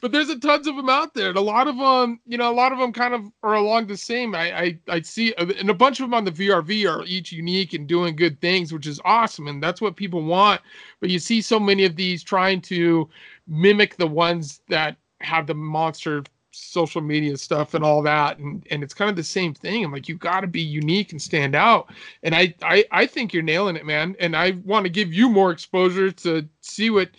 but 0.00 0.12
there's 0.12 0.28
a 0.28 0.38
tons 0.38 0.66
of 0.66 0.76
them 0.76 0.88
out 0.88 1.14
there, 1.14 1.28
and 1.28 1.38
a 1.38 1.42
lot 1.42 1.66
of 1.66 1.76
them, 1.76 2.20
you 2.26 2.38
know, 2.38 2.50
a 2.50 2.54
lot 2.54 2.72
of 2.72 2.78
them 2.78 2.92
kind 2.92 3.14
of 3.14 3.24
are 3.42 3.54
along 3.54 3.86
the 3.86 3.96
same. 3.96 4.34
I 4.34 4.58
I, 4.58 4.78
I 4.88 5.00
see, 5.00 5.34
uh, 5.34 5.46
and 5.58 5.70
a 5.70 5.74
bunch 5.74 6.00
of 6.00 6.04
them 6.04 6.14
on 6.14 6.24
the 6.24 6.30
VRV 6.32 6.90
are 6.90 7.04
each 7.04 7.32
unique 7.32 7.74
and 7.74 7.86
doing 7.86 8.16
good 8.16 8.40
things, 8.40 8.72
which 8.72 8.86
is 8.86 9.00
awesome, 9.04 9.48
and 9.48 9.62
that's 9.62 9.80
what 9.80 9.96
people 9.96 10.22
want. 10.22 10.60
But 11.00 11.10
you 11.10 11.18
see 11.18 11.40
so 11.40 11.58
many 11.58 11.84
of 11.84 11.96
these 11.96 12.22
trying 12.22 12.60
to 12.62 13.08
mimic 13.46 13.96
the 13.96 14.06
ones 14.06 14.60
that 14.68 14.96
have 15.20 15.46
the 15.46 15.54
monster 15.54 16.22
social 16.50 17.00
media 17.00 17.36
stuff 17.36 17.74
and 17.74 17.84
all 17.84 18.02
that 18.02 18.38
and 18.38 18.66
and 18.70 18.82
it's 18.82 18.94
kind 18.94 19.10
of 19.10 19.16
the 19.16 19.22
same 19.22 19.54
thing 19.54 19.84
i'm 19.84 19.92
like 19.92 20.08
you 20.08 20.16
got 20.16 20.40
to 20.40 20.46
be 20.46 20.60
unique 20.60 21.12
and 21.12 21.22
stand 21.22 21.54
out 21.54 21.92
and 22.22 22.34
I, 22.34 22.54
I 22.62 22.84
i 22.90 23.06
think 23.06 23.32
you're 23.32 23.42
nailing 23.42 23.76
it 23.76 23.86
man 23.86 24.16
and 24.18 24.34
i 24.34 24.52
want 24.64 24.84
to 24.84 24.90
give 24.90 25.12
you 25.12 25.28
more 25.28 25.52
exposure 25.52 26.10
to 26.10 26.48
see 26.62 26.90
what 26.90 27.10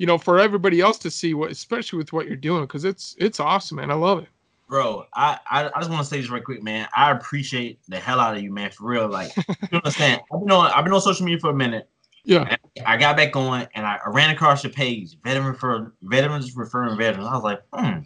you 0.00 0.06
know, 0.06 0.16
for 0.16 0.40
everybody 0.40 0.80
else 0.80 0.96
to 0.96 1.10
see 1.10 1.34
what, 1.34 1.50
especially 1.50 1.98
with 1.98 2.10
what 2.10 2.26
you're 2.26 2.34
doing, 2.34 2.62
because 2.62 2.86
it's 2.86 3.14
it's 3.18 3.38
awesome, 3.38 3.76
man. 3.76 3.90
I 3.90 3.94
love 3.94 4.22
it. 4.22 4.28
Bro, 4.66 5.04
I, 5.12 5.38
I, 5.50 5.66
I 5.66 5.78
just 5.78 5.90
want 5.90 6.02
to 6.02 6.08
say 6.08 6.18
this 6.18 6.30
right 6.30 6.42
quick, 6.42 6.62
man. 6.62 6.88
I 6.96 7.10
appreciate 7.10 7.80
the 7.86 7.98
hell 7.98 8.18
out 8.18 8.34
of 8.34 8.42
you, 8.42 8.50
man. 8.50 8.70
For 8.70 8.86
real, 8.86 9.10
like 9.10 9.36
you 9.36 9.44
understand. 9.72 10.22
I've 10.32 10.40
been 10.40 10.50
on 10.52 10.70
I've 10.70 10.84
been 10.84 10.94
on 10.94 11.02
social 11.02 11.26
media 11.26 11.38
for 11.38 11.50
a 11.50 11.54
minute. 11.54 11.86
Yeah. 12.24 12.56
I 12.86 12.96
got 12.96 13.18
back 13.18 13.32
going 13.32 13.68
and 13.74 13.86
I, 13.86 13.98
ran 14.06 14.30
across 14.30 14.64
your 14.64 14.72
page, 14.72 15.18
veteran 15.22 15.54
for 15.54 15.92
veterans 16.00 16.56
referring 16.56 16.96
veterans. 16.96 17.28
I 17.28 17.34
was 17.34 17.44
like, 17.44 17.60
hmm. 17.74 17.98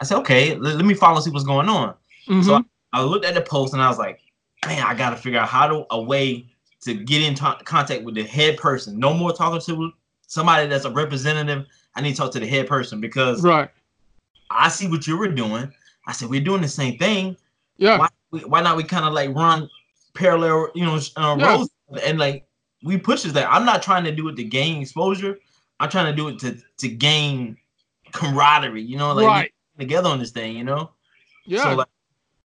I 0.00 0.04
said, 0.04 0.16
okay, 0.20 0.54
let, 0.54 0.76
let 0.76 0.86
me 0.86 0.94
follow 0.94 1.20
see 1.20 1.30
what's 1.30 1.44
going 1.44 1.68
on. 1.68 1.90
Mm-hmm. 2.26 2.42
So 2.42 2.54
I, 2.54 2.62
I, 2.94 3.02
looked 3.02 3.26
at 3.26 3.34
the 3.34 3.42
post 3.42 3.74
and 3.74 3.82
I 3.82 3.88
was 3.88 3.98
like, 3.98 4.20
man, 4.66 4.82
I 4.82 4.94
got 4.94 5.10
to 5.10 5.16
figure 5.16 5.40
out 5.40 5.48
how 5.48 5.66
to 5.66 5.86
a 5.90 6.00
way 6.00 6.46
to 6.82 6.94
get 6.94 7.22
in 7.22 7.34
t- 7.34 7.64
contact 7.64 8.04
with 8.04 8.14
the 8.14 8.24
head 8.24 8.56
person. 8.56 8.98
No 8.98 9.12
more 9.12 9.32
talking 9.32 9.60
to 9.60 9.92
somebody 10.28 10.68
that's 10.68 10.84
a 10.84 10.90
representative. 10.90 11.66
I 11.96 12.00
need 12.00 12.12
to 12.12 12.16
talk 12.16 12.32
to 12.32 12.40
the 12.40 12.46
head 12.46 12.68
person 12.68 13.00
because 13.00 13.42
right. 13.42 13.68
I 14.50 14.68
see 14.68 14.86
what 14.86 15.06
you 15.08 15.18
were 15.18 15.28
doing. 15.28 15.72
I 16.06 16.12
said 16.12 16.30
we're 16.30 16.40
doing 16.40 16.62
the 16.62 16.68
same 16.68 16.96
thing. 16.98 17.36
Yeah. 17.76 17.98
Why, 17.98 18.08
why 18.46 18.60
not 18.62 18.76
we 18.76 18.84
kind 18.84 19.04
of 19.04 19.12
like 19.12 19.34
run 19.34 19.68
parallel, 20.14 20.70
you 20.74 20.84
know, 20.84 21.00
uh, 21.16 21.36
yeah. 21.38 21.64
and 22.04 22.18
like 22.18 22.46
we 22.84 22.96
push 22.96 23.22
that. 23.24 23.50
I'm 23.50 23.64
not 23.64 23.82
trying 23.82 24.04
to 24.04 24.12
do 24.12 24.28
it 24.28 24.36
to 24.36 24.44
gain 24.44 24.82
exposure. 24.82 25.38
I'm 25.80 25.90
trying 25.90 26.06
to 26.06 26.16
do 26.16 26.28
it 26.28 26.38
to 26.40 26.58
to 26.78 26.88
gain 26.88 27.56
camaraderie. 28.12 28.82
You 28.82 28.98
know, 28.98 29.12
like 29.12 29.26
right. 29.26 29.52
together 29.78 30.08
on 30.08 30.18
this 30.18 30.30
thing. 30.30 30.56
You 30.56 30.64
know. 30.64 30.90
Yeah. 31.46 31.62
So 31.62 31.74
like 31.76 31.88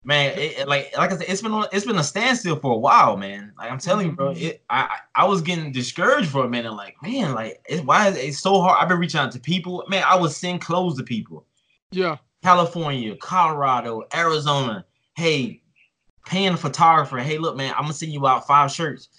man 0.04 0.34
it, 0.38 0.68
like 0.68 0.96
like 0.98 1.12
i 1.12 1.18
said 1.18 1.26
it's 1.30 1.42
been 1.42 1.52
on, 1.52 1.68
it's 1.72 1.86
been 1.86 1.98
a 1.98 2.04
standstill 2.04 2.56
for 2.56 2.74
a 2.74 2.78
while 2.78 3.18
man. 3.18 3.54
Like 3.58 3.72
i'm 3.72 3.78
telling 3.78 4.08
you 4.08 4.14
bro 4.14 4.32
mm-hmm. 4.32 4.44
it 4.44 4.64
i 4.70 4.98
i 5.16 5.26
was 5.26 5.42
getting 5.42 5.72
discouraged 5.72 6.30
for 6.30 6.44
a 6.46 6.50
minute 6.50 6.74
like 6.74 6.96
man 7.04 7.34
like 7.34 7.64
it's 7.70 7.84
why 7.84 8.08
is 8.08 8.18
it 8.18 8.34
so 8.34 8.62
hard? 8.62 8.82
I've 8.82 8.90
been 8.90 8.98
reaching 8.98 9.20
out 9.20 9.32
to 9.34 9.40
people. 9.40 9.84
Man 9.88 10.04
i 10.06 10.16
would 10.16 10.32
send 10.32 10.62
clothes 10.62 10.98
to 10.98 11.04
people. 11.04 11.46
Yeah. 11.92 12.18
California 12.44 13.16
colorado 13.18 14.04
arizona. 14.14 14.86
Hey 15.16 15.62
paying 16.26 16.54
a 16.54 16.58
photographer. 16.58 17.20
Hey 17.20 17.38
look 17.38 17.56
man 17.56 17.74
i'm 17.76 17.84
gonna 17.84 17.94
send 17.94 18.12
you 18.12 18.26
out 18.26 18.48
five 18.48 18.72
shirts. 18.72 19.10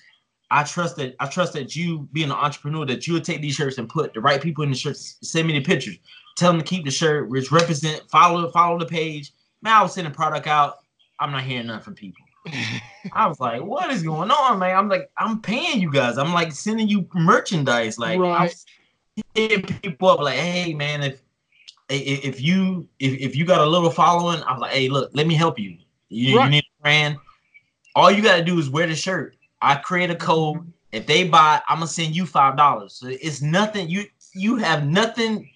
I 0.51 0.65
trust 0.65 0.97
that 0.97 1.15
I 1.21 1.27
trust 1.27 1.53
that 1.53 1.77
you 1.77 2.09
being 2.13 2.31
an 2.31 2.37
entrepreneur 2.37 2.85
that 2.87 3.07
you'll 3.07 3.21
take 3.21 3.41
these 3.41 3.55
shirts 3.55 3.79
and 3.79 3.89
put 3.89 4.15
the 4.15 4.21
right 4.21 4.43
people 4.43 4.65
in 4.65 4.71
the 4.71 4.77
shirts. 4.77 5.17
Send 5.23 5.47
me 5.47 5.55
the 5.55 5.65
pictures. 5.65 5.97
Tell 6.37 6.51
them 6.51 6.61
to 6.61 6.67
keep 6.67 6.85
the 6.85 6.91
shirt, 6.91 7.31
which 7.31 7.53
represent 7.53 8.03
follow 8.11 8.51
follow 8.51 8.79
the 8.79 8.87
page 8.87 9.33
Man, 9.63 9.75
I 9.75 9.83
was 9.83 9.95
sending 9.95 10.13
product 10.13 10.47
out. 10.47 10.81
I'm 11.21 11.31
not 11.31 11.45
hearing 11.45 11.69
nothing 11.69 11.85
from 11.85 11.95
people. 11.95 12.25
I 13.13 13.27
was 13.27 13.39
like, 13.39 13.63
what 13.63 13.91
is 13.91 14.03
going 14.03 14.31
on, 14.31 14.59
man? 14.59 14.77
I'm 14.77 14.89
like, 14.89 15.11
I'm 15.17 15.41
paying 15.41 15.81
you 15.81 15.93
guys. 15.93 16.19
I'm 16.19 16.33
like 16.33 16.53
sending 16.53 16.89
you 16.89 17.09
merchandise. 17.15 17.99
Like 17.99 18.19
right. 18.19 18.53
I'm 19.17 19.23
hitting 19.35 19.63
people 19.63 20.09
up 20.09 20.21
like, 20.21 20.39
hey 20.39 20.75
man, 20.75 21.03
if 21.03 21.23
if 21.89 22.41
you 22.41 22.89
if, 22.99 23.19
if 23.21 23.37
you 23.37 23.45
got 23.45 23.61
a 23.61 23.67
little 23.67 23.91
following, 23.91 24.43
I'm 24.47 24.59
like, 24.59 24.73
hey, 24.73 24.89
look, 24.89 25.11
let 25.15 25.27
me 25.27 25.35
help 25.35 25.59
you. 25.59 25.77
You, 26.09 26.39
right. 26.39 26.45
you 26.45 26.51
need 26.51 26.65
a 26.65 26.83
brand. 26.83 27.17
All 27.95 28.11
you 28.11 28.23
gotta 28.23 28.45
do 28.45 28.59
is 28.59 28.71
wear 28.71 28.87
the 28.87 28.97
shirt. 28.97 29.37
I 29.61 29.77
create 29.77 30.11
a 30.11 30.17
code. 30.17 30.73
If 30.93 31.07
they 31.07 31.29
buy, 31.29 31.61
I'm 31.69 31.77
gonna 31.79 31.87
send 31.87 32.17
you 32.17 32.27
five 32.27 32.57
dollars. 32.57 32.95
So 32.95 33.09
it's 33.09 33.43
nothing. 33.43 33.89
You 33.89 34.05
you 34.35 34.57
have 34.57 34.87
nothing 34.87 35.49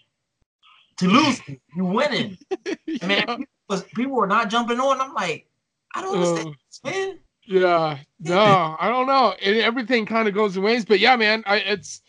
to 0.99 1.09
lose. 1.09 1.41
You're 1.75 1.87
winning. 1.87 2.39
yeah. 2.87 3.37
Was 3.68 3.82
people 3.82 4.12
were 4.12 4.26
not 4.26 4.49
jumping 4.49 4.78
on. 4.78 5.00
I'm 5.00 5.14
like, 5.14 5.49
I 5.94 6.00
don't 6.02 6.14
understand, 6.14 6.54
uh, 6.85 6.88
man. 6.88 7.18
Yeah, 7.46 7.99
no, 8.20 8.76
I 8.78 8.88
don't 8.88 9.06
know. 9.06 9.35
It, 9.40 9.58
everything 9.58 10.06
kind 10.06 10.26
of 10.28 10.35
goes 10.35 10.56
in 10.56 10.62
ways, 10.62 10.85
but 10.85 10.99
yeah, 10.99 11.16
man, 11.16 11.44
I, 11.46 11.58
it's 11.58 12.02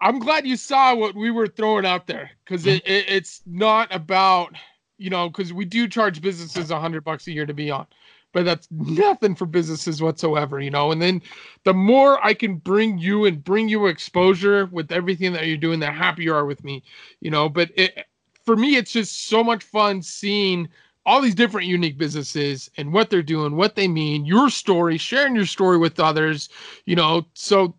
I'm 0.00 0.18
glad 0.18 0.46
you 0.46 0.56
saw 0.56 0.94
what 0.94 1.14
we 1.14 1.30
were 1.30 1.46
throwing 1.46 1.86
out 1.86 2.06
there 2.06 2.30
because 2.44 2.66
it, 2.66 2.86
it, 2.86 3.06
it's 3.08 3.42
not 3.46 3.94
about 3.94 4.54
you 4.98 5.10
know 5.10 5.28
because 5.28 5.52
we 5.52 5.64
do 5.64 5.88
charge 5.88 6.20
businesses 6.20 6.70
a 6.70 6.80
hundred 6.80 7.04
bucks 7.04 7.26
a 7.26 7.32
year 7.32 7.46
to 7.46 7.54
be 7.54 7.70
on, 7.70 7.86
but 8.32 8.44
that's 8.44 8.68
nothing 8.70 9.34
for 9.34 9.46
businesses 9.46 10.02
whatsoever, 10.02 10.60
you 10.60 10.70
know. 10.70 10.92
And 10.92 11.00
then 11.00 11.22
the 11.64 11.74
more 11.74 12.24
I 12.24 12.34
can 12.34 12.56
bring 12.56 12.98
you 12.98 13.24
and 13.24 13.42
bring 13.42 13.68
you 13.68 13.86
exposure 13.86 14.66
with 14.66 14.92
everything 14.92 15.32
that 15.32 15.46
you're 15.46 15.56
doing, 15.56 15.80
the 15.80 15.90
happier 15.90 16.24
you 16.24 16.34
are 16.34 16.46
with 16.46 16.62
me, 16.64 16.82
you 17.20 17.30
know. 17.30 17.48
But 17.48 17.70
it, 17.76 18.06
for 18.44 18.56
me, 18.56 18.76
it's 18.76 18.92
just 18.92 19.28
so 19.28 19.44
much 19.44 19.64
fun 19.64 20.02
seeing 20.02 20.68
all 21.06 21.20
these 21.20 21.34
different 21.34 21.66
unique 21.66 21.98
businesses 21.98 22.70
and 22.76 22.92
what 22.92 23.10
they're 23.10 23.22
doing, 23.22 23.56
what 23.56 23.74
they 23.74 23.88
mean, 23.88 24.24
your 24.24 24.50
story, 24.50 24.98
sharing 24.98 25.34
your 25.34 25.46
story 25.46 25.78
with 25.78 25.98
others, 25.98 26.48
you 26.84 26.94
know. 26.94 27.26
So 27.34 27.74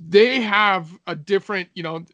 they 0.00 0.40
have 0.40 0.88
a 1.06 1.14
different, 1.14 1.68
you 1.74 1.82
know, 1.82 2.04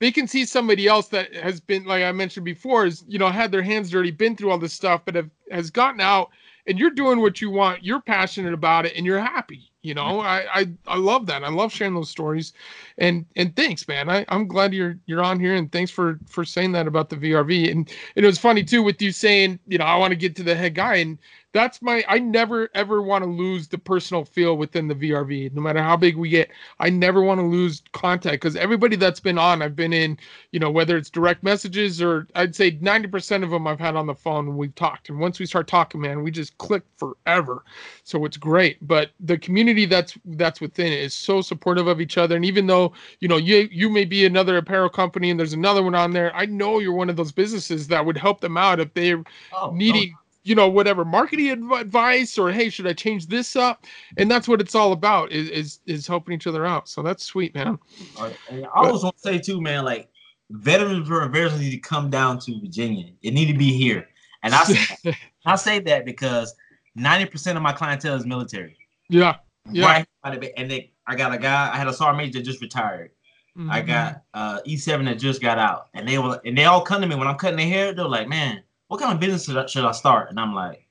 they 0.00 0.12
can 0.12 0.28
see 0.28 0.44
somebody 0.44 0.86
else 0.86 1.08
that 1.08 1.34
has 1.34 1.60
been, 1.60 1.84
like 1.84 2.04
I 2.04 2.12
mentioned 2.12 2.44
before, 2.44 2.86
is 2.86 3.04
you 3.08 3.18
know 3.18 3.28
had 3.28 3.50
their 3.50 3.62
hands 3.62 3.90
dirty, 3.90 4.10
been 4.10 4.36
through 4.36 4.50
all 4.50 4.58
this 4.58 4.72
stuff, 4.72 5.02
but 5.04 5.14
have 5.14 5.30
has 5.50 5.70
gotten 5.70 6.00
out, 6.00 6.30
and 6.66 6.78
you're 6.78 6.90
doing 6.90 7.20
what 7.20 7.40
you 7.40 7.50
want, 7.50 7.84
you're 7.84 8.00
passionate 8.00 8.54
about 8.54 8.86
it, 8.86 8.94
and 8.96 9.04
you're 9.04 9.18
happy. 9.18 9.67
You 9.82 9.94
know, 9.94 10.20
I, 10.20 10.44
I 10.52 10.66
I 10.88 10.96
love 10.96 11.26
that. 11.26 11.44
I 11.44 11.50
love 11.50 11.72
sharing 11.72 11.94
those 11.94 12.10
stories, 12.10 12.52
and 12.98 13.24
and 13.36 13.54
thanks, 13.54 13.86
man. 13.86 14.10
I 14.10 14.24
I'm 14.28 14.48
glad 14.48 14.74
you're 14.74 14.98
you're 15.06 15.22
on 15.22 15.38
here, 15.38 15.54
and 15.54 15.70
thanks 15.70 15.90
for 15.90 16.18
for 16.26 16.44
saying 16.44 16.72
that 16.72 16.88
about 16.88 17.10
the 17.10 17.16
VRV. 17.16 17.70
And, 17.70 17.88
and 18.16 18.24
it 18.24 18.26
was 18.26 18.38
funny 18.38 18.64
too 18.64 18.82
with 18.82 19.00
you 19.00 19.12
saying, 19.12 19.60
you 19.68 19.78
know, 19.78 19.84
I 19.84 19.96
want 19.96 20.10
to 20.10 20.16
get 20.16 20.34
to 20.36 20.42
the 20.42 20.56
head 20.56 20.74
guy, 20.74 20.96
and 20.96 21.16
that's 21.52 21.80
my 21.80 22.04
I 22.08 22.18
never 22.18 22.68
ever 22.74 23.00
want 23.00 23.24
to 23.24 23.30
lose 23.30 23.68
the 23.68 23.78
personal 23.78 24.24
feel 24.24 24.56
within 24.56 24.86
the 24.86 24.94
VRV. 24.94 25.52
No 25.54 25.62
matter 25.62 25.82
how 25.82 25.96
big 25.96 26.16
we 26.16 26.28
get, 26.28 26.50
I 26.78 26.90
never 26.90 27.22
want 27.22 27.40
to 27.40 27.46
lose 27.46 27.82
contact 27.92 28.34
because 28.34 28.56
everybody 28.56 28.96
that's 28.96 29.20
been 29.20 29.38
on, 29.38 29.62
I've 29.62 29.76
been 29.76 29.92
in, 29.92 30.18
you 30.52 30.60
know, 30.60 30.70
whether 30.70 30.96
it's 30.96 31.10
direct 31.10 31.42
messages 31.42 32.02
or 32.02 32.26
I'd 32.34 32.54
say 32.54 32.72
90% 32.72 33.42
of 33.42 33.50
them 33.50 33.66
I've 33.66 33.80
had 33.80 33.96
on 33.96 34.06
the 34.06 34.14
phone 34.14 34.48
and 34.48 34.58
we've 34.58 34.74
talked. 34.74 35.08
And 35.08 35.18
once 35.18 35.38
we 35.38 35.46
start 35.46 35.66
talking, 35.68 36.00
man, 36.00 36.22
we 36.22 36.30
just 36.30 36.56
click 36.58 36.82
forever. 36.96 37.64
So 38.04 38.24
it's 38.24 38.36
great. 38.36 38.86
But 38.86 39.10
the 39.20 39.38
community 39.38 39.86
that's 39.86 40.18
that's 40.24 40.60
within 40.60 40.92
it 40.92 41.00
is 41.00 41.14
so 41.14 41.40
supportive 41.40 41.86
of 41.86 42.00
each 42.00 42.18
other. 42.18 42.36
And 42.36 42.44
even 42.44 42.66
though, 42.66 42.92
you 43.20 43.28
know, 43.28 43.38
you 43.38 43.68
you 43.72 43.88
may 43.88 44.04
be 44.04 44.26
another 44.26 44.58
apparel 44.58 44.90
company 44.90 45.30
and 45.30 45.40
there's 45.40 45.54
another 45.54 45.82
one 45.82 45.94
on 45.94 46.12
there, 46.12 46.34
I 46.36 46.44
know 46.44 46.78
you're 46.78 46.92
one 46.92 47.08
of 47.08 47.16
those 47.16 47.32
businesses 47.32 47.88
that 47.88 48.04
would 48.04 48.18
help 48.18 48.40
them 48.40 48.58
out 48.58 48.80
if 48.80 48.92
they're 48.92 49.24
oh, 49.52 49.70
needing 49.72 50.14
oh 50.14 50.20
you 50.48 50.54
know 50.54 50.68
whatever 50.68 51.04
marketing 51.04 51.72
advice 51.72 52.38
or 52.38 52.50
hey 52.50 52.70
should 52.70 52.86
i 52.86 52.92
change 52.92 53.26
this 53.26 53.56
up? 53.56 53.86
And 54.16 54.30
that's 54.30 54.48
what 54.48 54.60
it's 54.60 54.74
all 54.74 54.92
about 54.92 55.32
is 55.32 55.48
is, 55.50 55.80
is 55.86 56.06
helping 56.06 56.34
each 56.34 56.46
other 56.46 56.66
out. 56.66 56.88
So 56.88 57.02
that's 57.02 57.24
sweet 57.24 57.54
man. 57.54 57.78
I 58.18 58.32
always 58.74 59.02
want 59.02 59.16
to 59.16 59.22
say 59.22 59.38
too 59.38 59.60
man 59.60 59.84
like 59.84 60.08
veterans 60.50 61.08
for 61.08 61.26
veterans 61.28 61.60
need 61.60 61.70
to 61.70 61.78
come 61.78 62.10
down 62.10 62.38
to 62.40 62.60
virginia. 62.60 63.12
It 63.22 63.34
need 63.34 63.46
to 63.46 63.58
be 63.58 63.72
here. 63.72 64.08
And 64.42 64.54
i 64.54 64.62
say, 64.64 65.16
i 65.46 65.56
say 65.56 65.80
that 65.80 66.04
because 66.04 66.54
90% 66.98 67.56
of 67.56 67.62
my 67.62 67.72
clientele 67.72 68.16
is 68.16 68.26
military. 68.26 68.76
Yeah 69.08 69.36
yeah. 69.70 70.04
Right. 70.24 70.48
And 70.56 70.70
they, 70.70 70.92
i 71.06 71.14
got 71.14 71.32
a 71.32 71.38
guy 71.38 71.72
i 71.72 71.76
had 71.76 71.88
a 71.88 71.92
sergeant 71.92 72.18
major 72.18 72.38
that 72.38 72.44
just 72.44 72.60
retired. 72.60 73.10
Mm-hmm. 73.56 73.70
i 73.70 73.80
got 73.80 74.22
uh 74.34 74.60
e7 74.66 75.04
that 75.06 75.18
just 75.18 75.40
got 75.40 75.58
out. 75.58 75.88
And 75.94 76.08
they 76.08 76.18
were 76.18 76.40
and 76.44 76.56
they 76.56 76.64
all 76.64 76.82
come 76.82 77.00
to 77.00 77.06
me. 77.06 77.16
When 77.16 77.28
i'm 77.28 77.36
cutting 77.36 77.56
their 77.56 77.66
hair 77.66 77.92
they're 77.92 78.06
like 78.06 78.28
man 78.28 78.62
what 78.88 79.00
kind 79.00 79.12
of 79.12 79.20
business 79.20 79.44
should 79.44 79.56
I, 79.56 79.66
should 79.66 79.84
I 79.84 79.92
start? 79.92 80.30
And 80.30 80.40
I'm 80.40 80.54
like, 80.54 80.86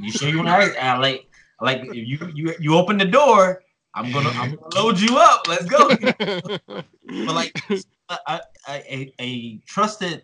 you 0.00 0.12
sure 0.12 0.28
you 0.28 0.42
want 0.42 0.48
to? 0.48 0.84
I 0.84 0.98
like, 0.98 1.26
like 1.60 1.82
if 1.84 1.94
you 1.94 2.18
you 2.34 2.54
you 2.60 2.76
open 2.76 2.96
the 2.96 3.04
door, 3.04 3.62
I'm 3.94 4.12
gonna 4.12 4.30
I'm 4.30 4.54
gonna 4.54 4.76
load 4.76 5.00
you 5.00 5.18
up. 5.18 5.48
Let's 5.48 5.64
go. 5.64 5.88
but 5.88 7.34
like 7.34 7.60
a, 8.08 8.40
a, 8.68 9.12
a 9.18 9.58
trusted, 9.66 10.22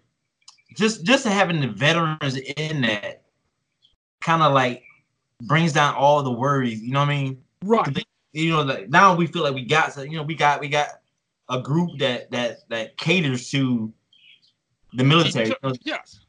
just 0.77 1.05
just 1.05 1.27
having 1.27 1.61
the 1.61 1.69
veterans 1.69 2.37
in 2.37 2.83
that 2.83 3.23
kind 4.21 4.43
of 4.43 4.53
like 4.53 4.83
brings 5.43 5.73
down 5.73 5.95
all 5.95 6.23
the 6.23 6.31
worries. 6.31 6.81
You 6.81 6.93
know 6.93 7.01
what 7.01 7.09
I 7.09 7.23
mean? 7.23 7.43
Right. 7.65 7.93
They, 7.93 8.05
you 8.33 8.51
know, 8.51 8.63
like 8.63 8.89
now 8.89 9.15
we 9.15 9.27
feel 9.27 9.43
like 9.43 9.55
we 9.55 9.65
got, 9.65 9.93
so, 9.93 10.03
you 10.03 10.17
know, 10.17 10.23
we 10.23 10.35
got 10.35 10.61
we 10.61 10.69
got 10.69 10.89
a 11.49 11.61
group 11.61 11.99
that 11.99 12.31
that 12.31 12.69
that 12.69 12.97
caters 12.99 13.51
to 13.51 13.93
the 14.95 15.05
military. 15.05 15.53
Yes. 15.83 16.21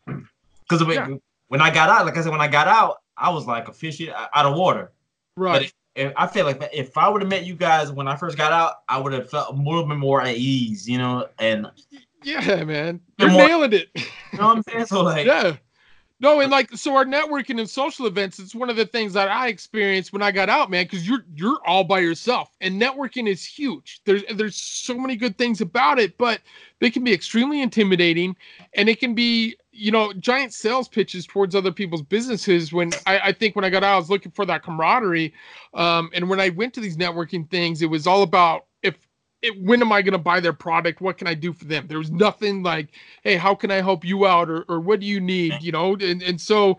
Because 0.67 0.87
yeah. 0.87 1.07
when 1.47 1.61
I 1.61 1.73
got 1.73 1.89
out, 1.89 2.05
like 2.05 2.17
I 2.17 2.21
said, 2.21 2.31
when 2.31 2.41
I 2.41 2.47
got 2.47 2.67
out, 2.67 2.97
I 3.15 3.29
was 3.29 3.47
like 3.47 3.67
a 3.67 3.73
fish 3.73 4.01
out 4.09 4.45
of 4.45 4.55
water. 4.55 4.91
Right. 5.35 5.53
But 5.53 5.73
if, 5.97 6.13
I 6.15 6.27
feel 6.27 6.45
like 6.45 6.69
if 6.73 6.97
I 6.97 7.09
would 7.09 7.21
have 7.21 7.29
met 7.29 7.45
you 7.45 7.55
guys 7.55 7.91
when 7.91 8.07
I 8.07 8.15
first 8.15 8.37
got 8.37 8.51
out, 8.51 8.75
I 8.87 8.99
would 8.99 9.13
have 9.13 9.29
felt 9.29 9.49
a 9.49 9.59
little 9.59 9.85
bit 9.85 9.97
more 9.97 10.21
at 10.21 10.35
ease, 10.35 10.87
you 10.87 10.97
know. 10.97 11.27
And 11.39 11.67
yeah, 12.23 12.63
man, 12.63 12.99
you're 13.17 13.31
more, 13.31 13.47
nailing 13.47 13.73
it. 13.73 13.89
You 13.95 14.39
know 14.39 14.47
what 14.47 14.57
I'm 14.57 14.63
saying? 14.63 14.85
So 14.85 15.03
like, 15.03 15.25
yeah. 15.25 15.55
No, 16.19 16.39
and 16.39 16.51
like 16.51 16.71
so 16.75 16.95
our 16.95 17.05
networking 17.05 17.59
and 17.59 17.69
social 17.69 18.07
events, 18.07 18.39
it's 18.39 18.55
one 18.55 18.71
of 18.71 18.75
the 18.75 18.87
things 18.87 19.13
that 19.13 19.29
I 19.29 19.49
experienced 19.49 20.13
when 20.13 20.23
I 20.23 20.31
got 20.31 20.49
out, 20.49 20.71
man, 20.71 20.85
because 20.85 21.07
you're 21.07 21.25
you're 21.35 21.59
all 21.65 21.83
by 21.83 21.99
yourself. 21.99 22.55
And 22.59 22.81
networking 22.81 23.27
is 23.27 23.45
huge. 23.45 24.01
There's 24.03 24.23
there's 24.33 24.55
so 24.55 24.97
many 24.97 25.15
good 25.15 25.37
things 25.37 25.61
about 25.61 25.99
it, 25.99 26.17
but 26.17 26.41
they 26.79 26.89
can 26.89 27.03
be 27.03 27.13
extremely 27.13 27.61
intimidating 27.61 28.35
and 28.73 28.89
it 28.89 28.99
can 28.99 29.13
be 29.13 29.57
you 29.77 29.91
know, 29.91 30.11
giant 30.13 30.53
sales 30.53 30.87
pitches 30.87 31.25
towards 31.25 31.55
other 31.55 31.71
people's 31.71 32.01
businesses. 32.01 32.73
When 32.73 32.91
I, 33.05 33.19
I 33.19 33.31
think 33.31 33.55
when 33.55 33.63
I 33.63 33.69
got 33.69 33.83
out, 33.83 33.93
I 33.93 33.97
was 33.97 34.09
looking 34.09 34.31
for 34.31 34.45
that 34.45 34.63
camaraderie. 34.63 35.33
Um, 35.73 36.09
and 36.13 36.29
when 36.29 36.39
I 36.39 36.49
went 36.49 36.73
to 36.73 36.79
these 36.79 36.97
networking 36.97 37.49
things, 37.49 37.81
it 37.81 37.89
was 37.89 38.07
all 38.07 38.23
about 38.23 38.65
if 38.81 38.95
it, 39.41 39.61
when 39.61 39.81
am 39.81 39.91
I 39.91 40.01
going 40.01 40.13
to 40.13 40.17
buy 40.17 40.39
their 40.39 40.53
product? 40.53 40.99
What 40.99 41.17
can 41.17 41.27
I 41.27 41.35
do 41.35 41.53
for 41.53 41.65
them? 41.65 41.85
There 41.87 41.99
was 41.99 42.11
nothing 42.11 42.63
like, 42.63 42.89
hey, 43.23 43.35
how 43.35 43.53
can 43.53 43.69
I 43.69 43.81
help 43.81 44.03
you 44.03 44.25
out, 44.25 44.49
or 44.49 44.65
or 44.67 44.79
what 44.79 44.99
do 44.99 45.05
you 45.05 45.19
need? 45.19 45.53
You 45.61 45.71
know, 45.71 45.93
and 45.93 46.23
and 46.23 46.41
so 46.41 46.77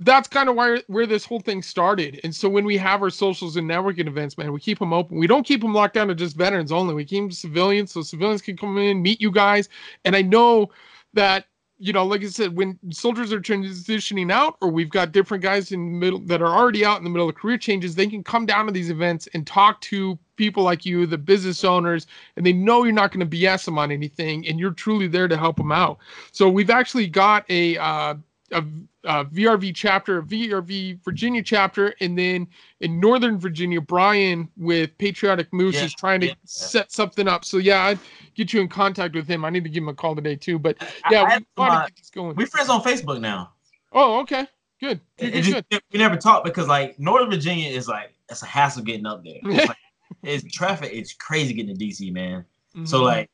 that's 0.00 0.28
kind 0.28 0.50
of 0.50 0.56
where 0.56 0.82
where 0.88 1.06
this 1.06 1.24
whole 1.24 1.40
thing 1.40 1.62
started. 1.62 2.20
And 2.22 2.34
so 2.34 2.48
when 2.50 2.66
we 2.66 2.76
have 2.76 3.02
our 3.02 3.10
socials 3.10 3.56
and 3.56 3.68
networking 3.68 4.06
events, 4.06 4.36
man, 4.36 4.52
we 4.52 4.60
keep 4.60 4.78
them 4.78 4.92
open. 4.92 5.18
We 5.18 5.26
don't 5.26 5.46
keep 5.46 5.62
them 5.62 5.72
locked 5.72 5.94
down 5.94 6.08
to 6.08 6.14
just 6.14 6.36
veterans 6.36 6.70
only. 6.70 6.92
We 6.92 7.06
keep 7.06 7.22
them 7.22 7.30
civilians, 7.30 7.92
so 7.92 8.02
civilians 8.02 8.42
can 8.42 8.56
come 8.58 8.76
in, 8.76 9.00
meet 9.00 9.20
you 9.20 9.30
guys. 9.30 9.70
And 10.04 10.14
I 10.14 10.22
know 10.22 10.70
that 11.14 11.46
you 11.78 11.92
know, 11.92 12.06
like 12.06 12.22
I 12.22 12.28
said, 12.28 12.56
when 12.56 12.78
soldiers 12.90 13.32
are 13.32 13.40
transitioning 13.40 14.32
out, 14.32 14.56
or 14.60 14.68
we've 14.68 14.90
got 14.90 15.12
different 15.12 15.42
guys 15.42 15.72
in 15.72 15.84
the 15.84 15.98
middle 15.98 16.18
that 16.20 16.40
are 16.40 16.48
already 16.48 16.84
out 16.84 16.98
in 16.98 17.04
the 17.04 17.10
middle 17.10 17.28
of 17.28 17.34
career 17.34 17.58
changes, 17.58 17.94
they 17.94 18.06
can 18.06 18.24
come 18.24 18.46
down 18.46 18.66
to 18.66 18.72
these 18.72 18.90
events 18.90 19.28
and 19.34 19.46
talk 19.46 19.80
to 19.82 20.18
people 20.36 20.62
like 20.62 20.86
you, 20.86 21.06
the 21.06 21.18
business 21.18 21.64
owners, 21.64 22.06
and 22.36 22.46
they 22.46 22.52
know 22.52 22.84
you're 22.84 22.92
not 22.92 23.12
going 23.12 23.28
to 23.28 23.36
BS 23.36 23.64
them 23.66 23.78
on 23.78 23.90
anything, 23.90 24.46
and 24.46 24.58
you're 24.58 24.70
truly 24.70 25.06
there 25.06 25.28
to 25.28 25.36
help 25.36 25.56
them 25.56 25.72
out. 25.72 25.98
So 26.32 26.48
we've 26.48 26.70
actually 26.70 27.08
got 27.08 27.44
a 27.50 27.76
uh, 27.76 28.14
a, 28.52 28.64
a, 29.04 29.24
VRV 29.24 29.74
chapter, 29.74 30.18
a 30.18 30.22
VRV 30.22 31.02
Virginia 31.04 31.42
chapter, 31.42 31.94
and 32.00 32.18
then 32.18 32.46
in 32.80 33.00
Northern 33.00 33.38
Virginia, 33.38 33.80
Brian 33.80 34.48
with 34.56 34.96
Patriotic 34.98 35.52
Moose 35.52 35.76
yeah, 35.76 35.84
is 35.84 35.94
trying 35.94 36.20
to 36.20 36.28
yeah, 36.28 36.34
set 36.44 36.92
something 36.92 37.28
up. 37.28 37.44
So 37.44 37.58
yeah, 37.58 37.84
I'd 37.84 37.98
get 38.34 38.52
you 38.52 38.60
in 38.60 38.68
contact 38.68 39.14
with 39.14 39.26
him. 39.26 39.44
I 39.44 39.50
need 39.50 39.64
to 39.64 39.70
give 39.70 39.82
him 39.82 39.88
a 39.88 39.94
call 39.94 40.14
today 40.14 40.36
too. 40.36 40.58
But 40.58 40.76
yeah, 41.10 41.22
I, 41.22 41.38
we 41.38 41.44
want 41.56 41.86
to 41.86 41.92
get 41.92 41.96
this 41.96 42.10
going. 42.10 42.36
We're 42.36 42.46
friends 42.46 42.68
on 42.68 42.82
Facebook 42.82 43.20
now. 43.20 43.52
Oh, 43.92 44.20
okay, 44.20 44.46
good. 44.80 45.00
good, 45.18 45.32
good, 45.32 45.42
just, 45.44 45.68
good. 45.70 45.82
We 45.92 45.98
never 45.98 46.16
talked 46.16 46.44
because 46.44 46.68
like 46.68 46.98
Northern 46.98 47.30
Virginia 47.30 47.70
is 47.70 47.88
like 47.88 48.14
it's 48.28 48.42
a 48.42 48.46
hassle 48.46 48.82
getting 48.82 49.06
up 49.06 49.24
there. 49.24 49.38
It's, 49.42 49.68
like, 49.68 49.78
it's 50.22 50.44
traffic. 50.52 50.90
It's 50.92 51.14
crazy 51.14 51.54
getting 51.54 51.76
to 51.76 51.84
DC, 51.84 52.12
man. 52.12 52.44
Mm-hmm. 52.74 52.84
So 52.84 53.02
like 53.02 53.30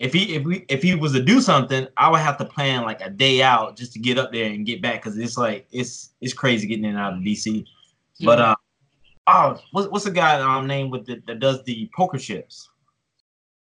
if 0.00 0.12
he 0.12 0.34
if 0.34 0.44
we 0.44 0.64
if 0.68 0.82
he 0.82 0.94
was 0.94 1.12
to 1.12 1.22
do 1.22 1.40
something, 1.40 1.86
I 1.96 2.10
would 2.10 2.20
have 2.20 2.38
to 2.38 2.44
plan 2.44 2.82
like 2.82 3.00
a 3.00 3.10
day 3.10 3.42
out 3.42 3.76
just 3.76 3.92
to 3.94 3.98
get 3.98 4.18
up 4.18 4.32
there 4.32 4.46
and 4.46 4.64
get 4.64 4.80
back 4.80 5.02
because 5.02 5.18
it's 5.18 5.36
like 5.36 5.66
it's 5.72 6.10
it's 6.20 6.32
crazy 6.32 6.66
getting 6.66 6.84
in 6.84 6.90
and 6.90 6.98
out 6.98 7.14
of 7.14 7.20
DC. 7.20 7.64
Yeah. 8.16 8.26
But 8.26 8.40
uh, 8.40 8.56
oh, 9.26 9.60
what's 9.72 9.88
what's 9.88 10.04
the 10.04 10.10
guy 10.10 10.40
um 10.40 10.66
name 10.66 10.90
with 10.90 11.06
the, 11.06 11.22
that 11.26 11.40
does 11.40 11.62
the 11.64 11.90
poker 11.94 12.18
chips? 12.18 12.68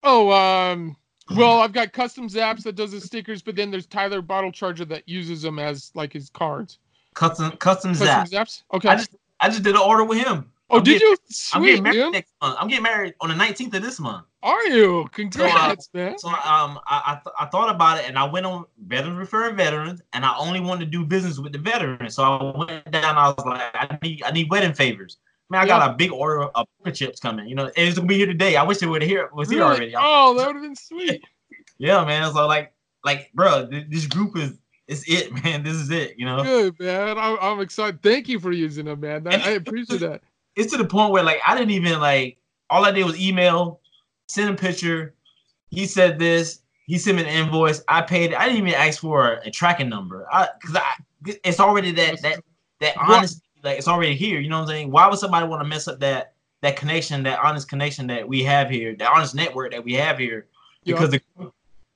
Oh, 0.03 0.31
um, 0.31 0.97
well, 1.35 1.61
I've 1.61 1.73
got 1.73 1.93
Custom 1.93 2.29
Zaps 2.29 2.63
that 2.63 2.77
does 2.77 2.93
the 2.93 3.01
stickers, 3.01 3.43
but 3.43 3.57
then 3.57 3.73
there's 3.73 3.87
Tyler 3.87 4.23
Bottle 4.23 4.53
Charger 4.53 4.85
that 4.85 5.09
uses 5.09 5.43
them 5.43 5.59
as 5.59 5.91
like 5.95 6.13
his 6.13 6.31
cards. 6.31 6.79
Custom 7.15 7.51
custom, 7.57 7.93
custom 7.93 8.07
zaps. 8.07 8.31
zaps. 8.31 8.63
Okay. 8.75 8.89
I 8.89 8.97
just 8.97 9.11
I 9.41 9.49
just 9.49 9.63
did 9.63 9.75
an 9.75 9.81
order 9.81 10.05
with 10.05 10.19
him. 10.19 10.51
Oh, 10.69 10.79
I'm 10.79 10.83
did 10.83 10.95
getting, 10.95 11.09
you? 11.09 11.17
Sweet, 11.29 11.57
I'm 11.57 11.63
getting 11.63 11.83
married 11.85 12.13
next 12.13 12.33
month. 12.43 12.57
I'm 12.59 12.69
getting 12.69 12.83
married 12.83 13.15
on 13.21 13.29
the 13.29 13.37
19th 13.37 13.75
of 13.75 13.83
this 13.83 14.01
month. 14.01 14.27
Are 14.43 14.65
you? 14.67 15.07
Congrats, 15.13 15.89
so, 15.93 15.99
uh, 15.99 16.03
man. 16.03 16.19
So 16.19 16.29
um, 16.29 16.81
I 16.87 17.03
I, 17.07 17.21
th- 17.25 17.35
I, 17.39 17.47
thought 17.47 17.73
about 17.73 17.99
it 17.99 18.09
and 18.09 18.19
I 18.19 18.25
went 18.25 18.47
on 18.47 18.65
Veterans 18.85 19.17
Referring 19.17 19.57
Veterans, 19.57 20.03
and 20.13 20.25
I 20.25 20.37
only 20.37 20.61
wanted 20.61 20.87
to 20.87 20.91
do 20.91 21.05
business 21.05 21.39
with 21.39 21.53
the 21.53 21.59
veterans. 21.59 22.15
So 22.15 22.25
I 22.25 22.59
went 22.59 22.91
down. 22.91 23.17
I 23.17 23.29
was 23.29 23.47
like, 23.47 23.61
I 23.75 23.99
need 24.03 24.23
I 24.25 24.33
need 24.33 24.51
wedding 24.51 24.73
favors. 24.73 25.19
Man, 25.51 25.61
I 25.61 25.67
got 25.67 25.89
a 25.89 25.95
big 25.95 26.11
order 26.11 26.43
of 26.43 26.67
poker 26.79 26.91
chips 26.91 27.21
coming. 27.21 27.49
You 27.49 27.55
know, 27.55 27.67
and 27.67 27.73
it's 27.77 27.97
gonna 27.97 28.09
be 28.09 28.17
here 28.17 28.27
today. 28.27 28.57
I 28.57 28.65
wish 28.65 28.83
it 28.83 28.87
would 28.87 29.03
here 29.03 29.31
was 29.33 29.49
here 29.49 29.61
really? 29.61 29.71
already. 29.71 29.95
Oh, 29.97 30.35
that 30.37 30.47
would 30.49 30.57
have 30.57 30.65
been 30.65 30.75
sweet. 30.75 31.23
yeah, 31.79 32.05
man. 32.05 32.33
So 32.33 32.45
like, 32.47 32.73
like, 33.05 33.31
bro, 33.35 33.67
this 33.67 34.07
group 34.07 34.37
is 34.37 34.59
it's 34.89 35.09
it, 35.09 35.33
man. 35.45 35.63
This 35.63 35.75
is 35.75 35.91
it. 35.91 36.15
You 36.19 36.27
know. 36.27 36.43
Good, 36.43 36.81
man. 36.81 37.19
I'm, 37.19 37.39
I'm 37.41 37.61
excited. 37.61 38.03
Thank 38.03 38.29
you 38.29 38.41
for 38.41 38.51
using 38.51 38.87
them, 38.87 38.99
man. 39.01 39.29
I, 39.29 39.35
I 39.35 39.51
appreciate 39.51 40.01
that 40.01 40.23
it's 40.57 40.73
to 40.73 40.79
the 40.79 40.85
point 40.85 41.13
where 41.13 41.23
like 41.23 41.41
I 41.47 41.57
didn't 41.57 41.71
even 41.71 42.01
like 42.01 42.39
all 42.71 42.85
I 42.85 42.91
did 42.91 43.05
was 43.05 43.19
email, 43.21 43.81
send 44.27 44.51
a 44.51 44.55
picture, 44.55 45.15
he 45.71 45.87
said 45.87 46.19
this. 46.19 46.61
He 46.87 46.99
sent 46.99 47.17
me 47.17 47.25
an 47.25 47.29
invoice. 47.29 47.83
I 47.89 48.03
paid. 48.03 48.33
It. 48.33 48.39
I 48.39 48.47
didn't 48.47 48.67
even 48.67 48.75
ask 48.75 49.01
for 49.01 49.35
a, 49.35 49.49
a 49.49 49.51
tracking 49.51 49.89
number. 49.89 50.27
I 50.33 50.49
because 50.61 50.77
I 50.77 50.95
it's 51.45 51.61
already 51.61 51.93
that 51.93 52.23
that 52.23 52.41
that 52.81 52.97
honest 52.97 53.43
like 53.65 53.79
it's 53.79 53.89
already 53.89 54.15
here. 54.15 54.41
You 54.41 54.49
know 54.49 54.57
what 54.57 54.63
I'm 54.63 54.69
saying? 54.69 54.91
Why 54.91 55.09
would 55.09 55.19
somebody 55.19 55.47
want 55.47 55.63
to 55.63 55.69
mess 55.69 55.89
up 55.89 55.99
that 56.01 56.35
that 56.63 56.77
connection, 56.77 57.23
that 57.25 57.41
honest 57.41 57.69
connection 57.69 58.07
that 58.07 58.27
we 58.27 58.43
have 58.45 58.71
here, 58.71 58.95
the 58.97 59.07
honest 59.07 59.35
network 59.35 59.73
that 59.73 59.85
we 59.85 59.95
have 59.95 60.19
here? 60.19 60.47
Because 60.85 61.11
the, 61.11 61.21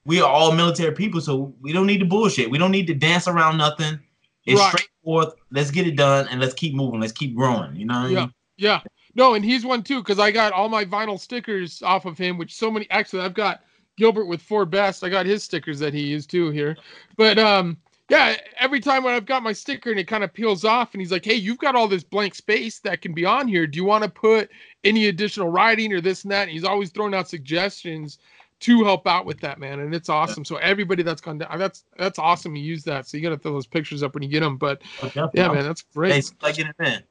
we 0.05 0.21
are 0.21 0.29
all 0.29 0.53
military 0.53 0.93
people, 0.93 1.21
so 1.21 1.55
we 1.61 1.73
don't 1.73 1.87
need 1.87 1.99
to 1.99 2.07
bullshit. 2.07 2.51
We 2.51 2.59
don't 2.59 2.73
need 2.73 2.89
to 2.89 2.95
dance 2.95 3.29
around 3.29 3.59
nothing. 3.59 4.01
It's 4.45 4.59
right. 4.59 4.71
straightforward. 4.71 5.29
Let's 5.53 5.71
get 5.71 5.87
it 5.87 5.97
done 5.97 6.27
and 6.29 6.41
let's 6.41 6.55
keep 6.55 6.75
moving. 6.75 7.01
Let's 7.01 7.13
keep 7.13 7.37
growing. 7.37 7.77
You 7.77 7.87
know? 7.87 8.07
yeah. 8.07 8.19
I 8.19 8.23
mean? 8.23 8.35
Yeah. 8.61 8.81
No, 9.15 9.35
and 9.35 9.45
he's 9.45 9.65
one 9.65 9.83
too 9.83 10.01
because 10.01 10.19
I 10.19 10.31
got 10.31 10.53
all 10.53 10.69
my 10.69 10.85
vinyl 10.85 11.19
stickers 11.19 11.83
off 11.83 12.05
of 12.05 12.17
him, 12.17 12.39
which 12.39 12.55
so 12.55 12.71
many 12.71 12.89
actually 12.91 13.23
I've 13.23 13.35
got 13.35 13.63
Gilbert 13.97 14.27
with 14.27 14.41
four 14.41 14.65
best. 14.65 15.03
I 15.03 15.09
got 15.09 15.27
his 15.27 15.43
stickers 15.43 15.79
that 15.81 15.95
he 15.95 16.03
used 16.03 16.31
too 16.31 16.51
here. 16.51 16.77
But 17.17 17.39
um 17.39 17.77
yeah, 18.09 18.37
every 18.59 18.81
time 18.81 19.05
when 19.05 19.15
I've 19.15 19.27
got 19.27 19.43
my 19.43 19.53
sticker 19.53 19.91
and 19.91 19.99
it 19.99 20.09
kind 20.09 20.25
of 20.25 20.33
peels 20.33 20.65
off 20.65 20.95
and 20.95 21.01
he's 21.01 21.13
like, 21.13 21.25
Hey, 21.25 21.35
you've 21.35 21.59
got 21.59 21.75
all 21.75 21.89
this 21.89 22.05
blank 22.05 22.35
space 22.35 22.81
that 22.81 23.03
can 23.03 23.15
be 23.15 23.25
on 23.25 23.49
here. 23.49 23.67
Do 23.67 23.77
you 23.77 23.85
want 23.85 24.05
to 24.05 24.11
put 24.11 24.51
any 24.85 25.07
additional 25.07 25.49
writing 25.49 25.93
or 25.93 26.01
this 26.01 26.25
and 26.25 26.33
that? 26.33 26.43
And 26.43 26.51
he's 26.51 26.65
always 26.65 26.91
throwing 26.91 27.15
out 27.15 27.29
suggestions 27.29 28.19
to 28.61 28.85
help 28.85 29.07
out 29.07 29.25
with 29.25 29.41
that, 29.41 29.59
man. 29.59 29.81
And 29.81 29.95
it's 29.95 30.09
awesome. 30.09 30.45
So 30.45 30.57
everybody 30.57 31.03
that's 31.03 31.21
gone 31.21 31.39
down, 31.39 31.59
that's 31.59 31.85
that's 31.97 32.19
awesome. 32.19 32.55
You 32.55 32.63
use 32.63 32.85
that. 32.85 33.07
So 33.07 33.17
you 33.17 33.23
gotta 33.23 33.39
throw 33.39 33.53
those 33.53 33.67
pictures 33.67 34.03
up 34.03 34.15
when 34.15 34.23
you 34.23 34.29
get 34.29 34.41
them. 34.41 34.59
But 34.59 34.83
oh, 35.03 35.11
yeah, 35.15 35.49
man, 35.49 35.65
that's 35.65 35.83
great. 35.83 36.13
Hey, 36.13 36.37
like 36.43 36.59
it 36.59 36.67
in. 36.79 37.03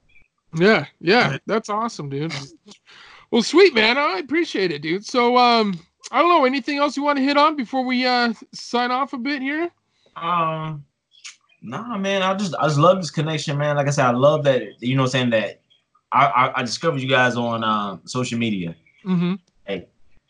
Yeah, 0.53 0.85
yeah, 0.99 1.37
that's 1.45 1.69
awesome, 1.69 2.09
dude. 2.09 2.33
Well, 3.31 3.43
sweet 3.43 3.75
man, 3.75 3.97
I 3.97 4.17
appreciate 4.17 4.71
it, 4.71 4.81
dude. 4.81 5.05
So, 5.05 5.37
um, 5.37 5.79
I 6.11 6.19
don't 6.19 6.29
know 6.29 6.45
anything 6.45 6.77
else 6.79 6.97
you 6.97 7.03
want 7.03 7.17
to 7.17 7.23
hit 7.23 7.37
on 7.37 7.55
before 7.55 7.85
we 7.85 8.05
uh 8.05 8.33
sign 8.53 8.91
off 8.91 9.13
a 9.13 9.17
bit 9.17 9.41
here. 9.41 9.69
Um, 10.15 10.83
nah, 11.61 11.97
man, 11.97 12.23
I 12.23 12.33
just 12.33 12.55
I 12.59 12.63
just 12.63 12.79
love 12.79 12.97
this 12.97 13.11
connection, 13.11 13.57
man. 13.57 13.75
Like 13.75 13.87
I 13.87 13.91
said, 13.91 14.05
I 14.05 14.11
love 14.11 14.43
that 14.45 14.63
you 14.79 14.95
know, 14.95 15.03
i'm 15.03 15.09
saying 15.09 15.29
that 15.31 15.61
I 16.11 16.25
I, 16.25 16.59
I 16.59 16.63
discovered 16.63 17.01
you 17.01 17.09
guys 17.09 17.35
on 17.35 17.63
um 17.63 18.01
social 18.05 18.39
media. 18.39 18.75
Mm-hmm. 19.05 19.35
Hey, 19.65 19.87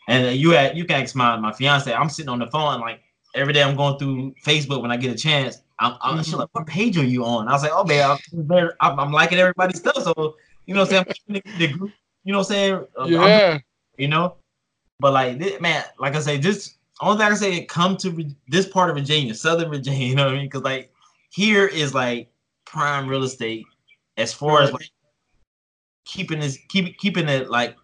and 0.08 0.36
you 0.36 0.50
had 0.50 0.76
you 0.76 0.84
can 0.84 1.02
ask 1.02 1.14
my 1.14 1.36
my 1.36 1.52
fiance. 1.52 1.92
I'm 1.92 2.10
sitting 2.10 2.28
on 2.28 2.38
the 2.38 2.48
phone 2.48 2.80
like 2.80 3.00
every 3.34 3.52
day. 3.52 3.62
I'm 3.62 3.76
going 3.76 3.98
through 3.98 4.34
Facebook 4.44 4.82
when 4.82 4.90
I 4.90 4.96
get 4.96 5.12
a 5.12 5.18
chance. 5.18 5.62
I'm, 5.78 5.96
I'm 6.02 6.18
mm-hmm. 6.18 6.36
like, 6.36 6.48
what 6.52 6.66
page 6.66 6.98
are 6.98 7.04
you 7.04 7.24
on? 7.24 7.48
I 7.48 7.52
was 7.52 7.62
like, 7.62 7.72
oh 7.74 7.84
man, 7.84 8.10
I'm, 8.10 8.72
I'm, 8.80 9.00
I'm 9.00 9.12
liking 9.12 9.38
everybody's 9.38 9.78
stuff. 9.78 10.02
So 10.02 10.36
you 10.66 10.74
know, 10.74 10.82
what 10.82 10.92
I'm 10.92 11.04
saying 11.28 11.42
the 11.58 11.68
group. 11.68 11.92
You 12.24 12.32
know, 12.32 12.40
what 12.40 12.50
I'm 12.50 12.52
saying 12.52 12.86
yeah. 13.06 13.52
I'm, 13.54 13.62
you 13.96 14.08
know, 14.08 14.36
but 14.98 15.12
like 15.12 15.38
this, 15.38 15.60
man, 15.60 15.82
like 15.98 16.14
I 16.14 16.20
say, 16.20 16.38
just 16.38 16.76
only 17.00 17.16
thing 17.16 17.26
I 17.26 17.28
can 17.30 17.38
say, 17.38 17.64
come 17.64 17.96
to 17.98 18.34
this 18.48 18.68
part 18.68 18.90
of 18.90 18.96
Virginia, 18.96 19.34
Southern 19.34 19.70
Virginia. 19.70 20.06
You 20.10 20.14
know 20.14 20.26
what 20.26 20.34
I 20.34 20.36
mean? 20.36 20.46
Because 20.46 20.62
like 20.62 20.92
here 21.30 21.66
is 21.66 21.94
like 21.94 22.30
prime 22.66 23.08
real 23.08 23.24
estate 23.24 23.64
as 24.16 24.32
far 24.32 24.62
as 24.62 24.72
like 24.72 24.90
keeping 26.04 26.40
this 26.40 26.58
keep 26.68 26.98
keeping 26.98 27.28
it 27.28 27.50
like 27.50 27.76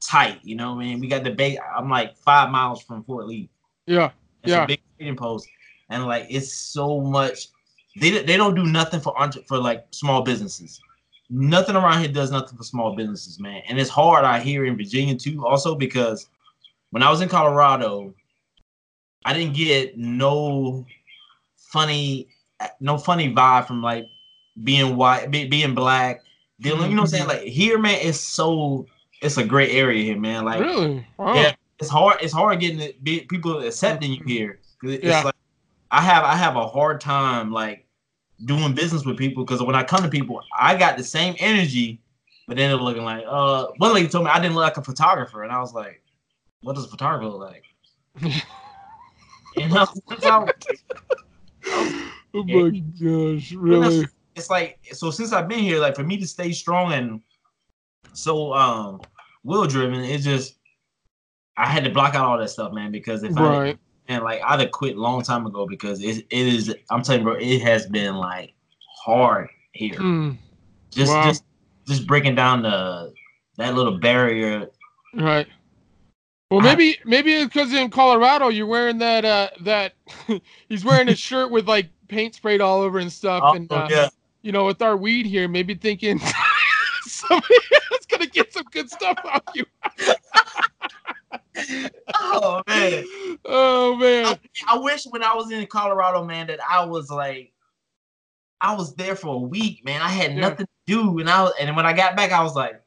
tight. 0.00 0.38
You 0.42 0.56
know 0.56 0.74
what 0.74 0.82
I 0.82 0.86
mean? 0.86 1.00
We 1.00 1.08
got 1.08 1.24
the 1.24 1.30
bay. 1.30 1.58
I'm 1.58 1.88
like 1.88 2.16
five 2.16 2.50
miles 2.50 2.82
from 2.82 3.04
Fort 3.04 3.26
Lee. 3.26 3.48
Yeah. 3.86 4.10
It's 4.42 4.52
yeah. 4.52 4.64
a 4.64 4.66
big 4.66 4.80
trading 4.96 5.16
post 5.16 5.48
and 5.90 6.06
like 6.06 6.26
it's 6.28 6.52
so 6.52 7.00
much. 7.00 7.48
They 8.00 8.10
they 8.22 8.36
don't 8.36 8.54
do 8.54 8.64
nothing 8.64 9.00
for 9.00 9.18
entre- 9.20 9.42
for 9.42 9.58
like 9.58 9.86
small 9.90 10.22
businesses. 10.22 10.80
Nothing 11.30 11.76
around 11.76 12.00
here 12.00 12.12
does 12.12 12.30
nothing 12.30 12.56
for 12.56 12.64
small 12.64 12.96
businesses, 12.96 13.38
man. 13.38 13.62
And 13.68 13.78
it's 13.78 13.90
hard 13.90 14.24
out 14.24 14.42
here 14.42 14.64
in 14.64 14.76
Virginia 14.76 15.14
too, 15.14 15.46
also 15.46 15.74
because 15.74 16.28
when 16.90 17.02
I 17.02 17.10
was 17.10 17.20
in 17.20 17.28
Colorado, 17.28 18.14
I 19.24 19.34
didn't 19.34 19.54
get 19.54 19.98
no 19.98 20.86
funny, 21.56 22.28
no 22.80 22.96
funny 22.96 23.34
vibe 23.34 23.66
from 23.66 23.82
like 23.82 24.06
being 24.64 24.96
white, 24.96 25.30
be, 25.30 25.46
being 25.46 25.74
black, 25.74 26.22
dealing. 26.60 26.90
You 26.90 26.96
know 26.96 27.02
what 27.02 27.12
I'm 27.12 27.18
saying? 27.18 27.28
Mm-hmm. 27.28 27.42
Like 27.44 27.52
here, 27.52 27.78
man, 27.78 27.98
it's 28.00 28.20
so 28.20 28.86
it's 29.20 29.36
a 29.36 29.44
great 29.44 29.70
area 29.70 30.02
here, 30.02 30.18
man. 30.18 30.44
Like 30.44 30.60
really, 30.60 31.06
wow. 31.18 31.34
yeah, 31.34 31.54
it's 31.80 31.90
hard. 31.90 32.18
It's 32.20 32.32
hard 32.32 32.60
getting 32.60 32.80
it, 32.80 33.02
be, 33.02 33.20
people 33.20 33.58
accepting 33.64 34.12
you 34.12 34.22
here. 34.24 34.60
It's 34.82 35.04
yeah. 35.04 35.22
like 35.22 35.34
I 35.90 36.02
have 36.02 36.24
I 36.24 36.36
have 36.36 36.56
a 36.56 36.66
hard 36.66 37.00
time 37.00 37.52
like 37.52 37.86
doing 38.44 38.74
business 38.74 39.04
with 39.04 39.16
people 39.16 39.44
because 39.44 39.62
when 39.62 39.74
I 39.74 39.82
come 39.82 40.02
to 40.02 40.08
people, 40.08 40.42
I 40.58 40.76
got 40.76 40.96
the 40.96 41.04
same 41.04 41.34
energy, 41.38 42.00
but 42.46 42.56
then 42.56 42.70
they're 42.70 42.78
looking 42.78 43.04
like, 43.04 43.24
uh, 43.26 43.68
one 43.78 43.94
lady 43.94 44.08
told 44.08 44.24
me 44.24 44.30
I 44.30 44.40
didn't 44.40 44.54
look 44.54 44.62
like 44.62 44.76
a 44.76 44.82
photographer, 44.82 45.42
and 45.42 45.52
I 45.52 45.60
was 45.60 45.72
like, 45.72 46.02
what 46.62 46.74
does 46.74 46.84
a 46.84 46.88
photographer 46.88 47.28
look 47.28 47.50
like? 47.50 47.64
you 49.56 49.68
know, 49.68 49.86
so, 50.20 50.48
oh 52.34 52.44
my 52.44 52.70
gosh, 53.00 53.52
really? 53.52 54.06
It's 54.34 54.50
like 54.50 54.78
so 54.92 55.10
since 55.10 55.32
I've 55.32 55.48
been 55.48 55.60
here, 55.60 55.80
like 55.80 55.96
for 55.96 56.04
me 56.04 56.16
to 56.18 56.26
stay 56.26 56.52
strong 56.52 56.92
and 56.92 57.20
so 58.12 58.52
um 58.52 59.00
will 59.44 59.66
driven, 59.66 60.00
it's 60.00 60.24
just 60.24 60.57
I 61.58 61.66
had 61.66 61.82
to 61.84 61.90
block 61.90 62.14
out 62.14 62.24
all 62.24 62.38
that 62.38 62.50
stuff, 62.50 62.72
man, 62.72 62.92
because 62.92 63.24
if 63.24 63.34
right. 63.36 63.74
I 63.74 63.78
and 64.06 64.22
like 64.22 64.40
I'd 64.44 64.60
have 64.60 64.70
quit 64.70 64.96
a 64.96 65.00
long 65.00 65.22
time 65.22 65.44
ago 65.44 65.66
because 65.66 66.02
it, 66.02 66.24
it 66.30 66.46
is 66.46 66.74
I'm 66.88 67.02
telling 67.02 67.22
you, 67.22 67.26
bro, 67.26 67.36
it 67.38 67.60
has 67.62 67.86
been 67.86 68.14
like 68.14 68.54
hard 69.04 69.48
here. 69.72 69.96
Mm. 69.96 70.36
Just 70.90 71.12
wow. 71.12 71.24
just 71.24 71.44
just 71.86 72.06
breaking 72.06 72.36
down 72.36 72.62
the 72.62 73.12
that 73.56 73.74
little 73.74 73.98
barrier. 73.98 74.68
Right. 75.14 75.48
Well, 76.50 76.60
maybe 76.60 76.92
I, 76.92 76.96
maybe 77.04 77.44
because 77.44 77.74
in 77.74 77.90
Colorado 77.90 78.48
you're 78.48 78.66
wearing 78.66 78.98
that 78.98 79.24
uh 79.24 79.50
that 79.62 79.94
he's 80.68 80.84
wearing 80.84 81.08
a 81.08 81.16
shirt 81.16 81.50
with 81.50 81.68
like 81.68 81.88
paint 82.06 82.36
sprayed 82.36 82.60
all 82.60 82.80
over 82.80 83.00
and 83.00 83.12
stuff, 83.12 83.42
oh, 83.44 83.54
and 83.54 83.70
uh, 83.70 83.88
yeah. 83.90 84.08
you 84.42 84.52
know, 84.52 84.64
with 84.64 84.80
our 84.80 84.96
weed 84.96 85.26
here, 85.26 85.48
maybe 85.48 85.74
thinking 85.74 86.20
somebody 87.02 87.54
is 87.98 88.06
gonna 88.06 88.26
get 88.26 88.52
some 88.52 88.64
good 88.70 88.88
stuff 88.88 89.18
off 89.24 89.42
you. 89.54 89.66
oh 92.14 92.62
man. 92.66 93.04
Oh 93.44 93.96
man. 93.96 94.26
I, 94.26 94.38
I, 94.74 94.78
wish 94.78 95.04
when 95.06 95.22
I 95.22 95.34
was 95.34 95.50
in 95.50 95.66
Colorado, 95.66 96.24
man, 96.24 96.46
that 96.48 96.60
I 96.68 96.84
was 96.84 97.10
like, 97.10 97.52
I 98.60 98.74
was 98.74 98.94
there 98.94 99.16
for 99.16 99.34
a 99.34 99.38
week, 99.38 99.84
man. 99.84 100.02
I 100.02 100.08
had 100.08 100.34
yeah. 100.34 100.40
nothing 100.40 100.66
to 100.66 100.72
do, 100.86 101.18
and 101.18 101.30
I 101.30 101.42
was, 101.42 101.52
and 101.60 101.74
when 101.76 101.86
I 101.86 101.92
got 101.92 102.16
back, 102.16 102.32
I 102.32 102.42
was 102.42 102.54
like, 102.54 102.80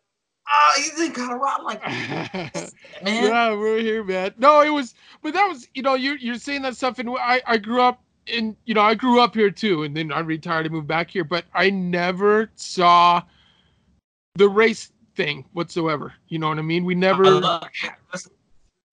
oh, 0.51 0.71
he's 0.77 0.99
in 0.99 1.13
Colorado. 1.13 1.59
I'm 1.59 1.63
like, 1.65 1.83
man. 3.03 3.23
Yeah, 3.23 3.55
we're 3.55 3.79
here, 3.79 4.03
man. 4.03 4.33
No, 4.37 4.61
it 4.61 4.69
was, 4.69 4.93
but 5.21 5.33
that 5.33 5.47
was, 5.47 5.67
you 5.73 5.81
know, 5.81 5.95
you're 5.95 6.17
you're 6.17 6.35
saying 6.35 6.61
that 6.63 6.75
stuff, 6.75 6.99
and 6.99 7.09
I 7.09 7.41
I 7.45 7.57
grew 7.57 7.81
up 7.81 8.01
in, 8.27 8.55
you 8.65 8.73
know, 8.73 8.81
I 8.81 8.95
grew 8.95 9.19
up 9.19 9.33
here 9.33 9.51
too, 9.51 9.83
and 9.83 9.95
then 9.95 10.11
I 10.11 10.19
retired 10.19 10.65
and 10.65 10.75
moved 10.75 10.87
back 10.87 11.09
here, 11.09 11.23
but 11.23 11.45
I 11.53 11.69
never 11.69 12.51
saw 12.55 13.21
the 14.35 14.49
race 14.49 14.91
thing 15.15 15.45
whatsoever. 15.53 16.13
You 16.27 16.39
know 16.39 16.49
what 16.49 16.59
I 16.59 16.63
mean? 16.63 16.85
We 16.85 16.95
never. 16.95 17.39
That's, 17.39 18.29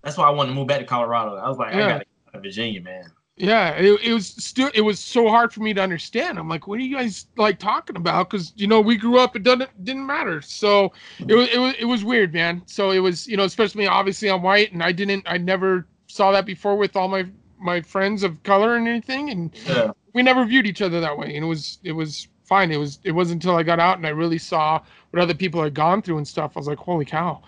that's 0.02 0.16
why 0.16 0.26
I 0.26 0.30
wanted 0.30 0.50
to 0.50 0.54
move 0.54 0.68
back 0.68 0.80
to 0.80 0.86
Colorado. 0.86 1.36
I 1.36 1.48
was 1.48 1.58
like, 1.58 1.74
yeah. 1.74 1.84
I 1.84 1.88
gotta 1.88 2.04
get 2.32 2.42
Virginia, 2.42 2.80
man. 2.80 3.12
Yeah, 3.38 3.70
it, 3.70 4.00
it 4.02 4.12
was 4.12 4.26
still 4.26 4.70
it 4.74 4.80
was 4.80 4.98
so 4.98 5.28
hard 5.28 5.52
for 5.52 5.60
me 5.60 5.72
to 5.72 5.80
understand. 5.80 6.38
I'm 6.38 6.48
like, 6.48 6.66
what 6.66 6.78
are 6.78 6.82
you 6.82 6.96
guys 6.96 7.26
like 7.36 7.58
talking 7.58 7.96
about? 7.96 8.30
Because 8.30 8.52
you 8.56 8.66
know 8.66 8.80
we 8.80 8.96
grew 8.96 9.18
up, 9.18 9.36
it 9.36 9.44
doesn't 9.44 9.84
didn't 9.84 10.06
matter. 10.06 10.40
So 10.42 10.92
it 11.20 11.34
was 11.34 11.48
it 11.48 11.58
was 11.58 11.74
it 11.78 11.84
was 11.84 12.04
weird, 12.04 12.34
man. 12.34 12.62
So 12.66 12.90
it 12.90 12.98
was 12.98 13.28
you 13.28 13.36
know 13.36 13.44
especially 13.44 13.86
obviously 13.86 14.28
I'm 14.30 14.42
white 14.42 14.72
and 14.72 14.82
I 14.82 14.92
didn't 14.92 15.24
I 15.26 15.38
never 15.38 15.86
saw 16.08 16.32
that 16.32 16.46
before 16.46 16.76
with 16.76 16.96
all 16.96 17.06
my 17.06 17.26
my 17.60 17.80
friends 17.80 18.22
of 18.22 18.42
color 18.42 18.76
and 18.76 18.88
anything, 18.88 19.30
and 19.30 19.56
yeah. 19.66 19.92
we 20.14 20.22
never 20.22 20.44
viewed 20.44 20.66
each 20.66 20.82
other 20.82 21.00
that 21.00 21.16
way. 21.16 21.34
And 21.36 21.44
it 21.44 21.48
was 21.48 21.78
it 21.84 21.92
was 21.92 22.26
fine. 22.44 22.72
It 22.72 22.78
was 22.78 22.98
it 23.04 23.12
wasn't 23.12 23.44
until 23.44 23.56
I 23.56 23.62
got 23.62 23.78
out 23.78 23.98
and 23.98 24.06
I 24.06 24.10
really 24.10 24.38
saw 24.38 24.80
what 25.10 25.22
other 25.22 25.34
people 25.34 25.62
had 25.62 25.74
gone 25.74 26.02
through 26.02 26.16
and 26.18 26.26
stuff. 26.26 26.52
I 26.56 26.60
was 26.60 26.66
like, 26.66 26.78
holy 26.78 27.04
cow. 27.04 27.42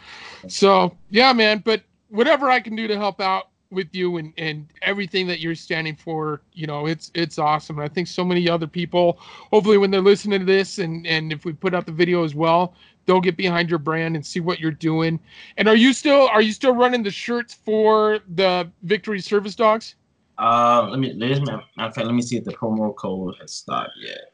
So 0.47 0.95
yeah, 1.11 1.33
man. 1.33 1.63
But 1.65 1.83
whatever 2.11 2.51
I 2.51 2.61
can 2.61 2.77
do 2.77 2.87
to 2.87 2.97
help 2.97 3.21
out 3.21 3.49
with 3.71 3.89
you 3.93 4.17
and 4.17 4.33
and 4.37 4.67
everything 4.83 5.29
that 5.29 5.39
you're 5.39 5.55
standing 5.55 5.95
for 5.95 6.43
you 6.53 6.67
know 6.67 6.87
it's 6.87 7.11
it's 7.15 7.39
awesome. 7.39 7.79
And 7.79 7.89
i 7.89 7.93
think 7.93 8.09
so 8.09 8.25
many 8.25 8.49
other 8.49 8.67
people 8.67 9.19
hopefully 9.21 9.79
when 9.79 9.93
they're 9.93 10.01
listening 10.01 10.41
to 10.41 10.45
this 10.45 10.79
and 10.79 11.07
and 11.07 11.33
if 11.33 11.45
we 11.45 11.53
put 11.53 11.73
out 11.73 11.87
the 11.87 11.93
video 11.93 12.25
as 12.25 12.35
well 12.35 12.75
they'll 13.07 13.21
get 13.21 13.37
behind 13.37 13.69
your 13.69 13.79
brand 13.79 14.15
and 14.15 14.25
see 14.25 14.41
what 14.41 14.61
you're 14.61 14.71
doing. 14.71 15.19
And 15.57 15.69
are 15.69 15.77
you 15.77 15.93
still 15.93 16.29
are 16.29 16.43
you 16.43 16.53
still 16.53 16.75
running 16.75 17.03
the 17.03 17.11
shirts 17.11 17.55
for 17.55 18.21
the 18.35 18.71
victory 18.83 19.21
service 19.21 19.55
dogs? 19.55 19.97
Uh 20.39 20.89
let 20.91 20.99
me 20.99 21.13
let 21.15 21.43
me, 21.43 21.53
let 21.79 22.15
me 22.15 22.23
see 22.23 22.37
if 22.37 22.45
the 22.45 22.53
promo 22.53 22.95
code 22.95 23.35
has 23.41 23.53
stopped 23.53 23.93
yet 24.01 24.33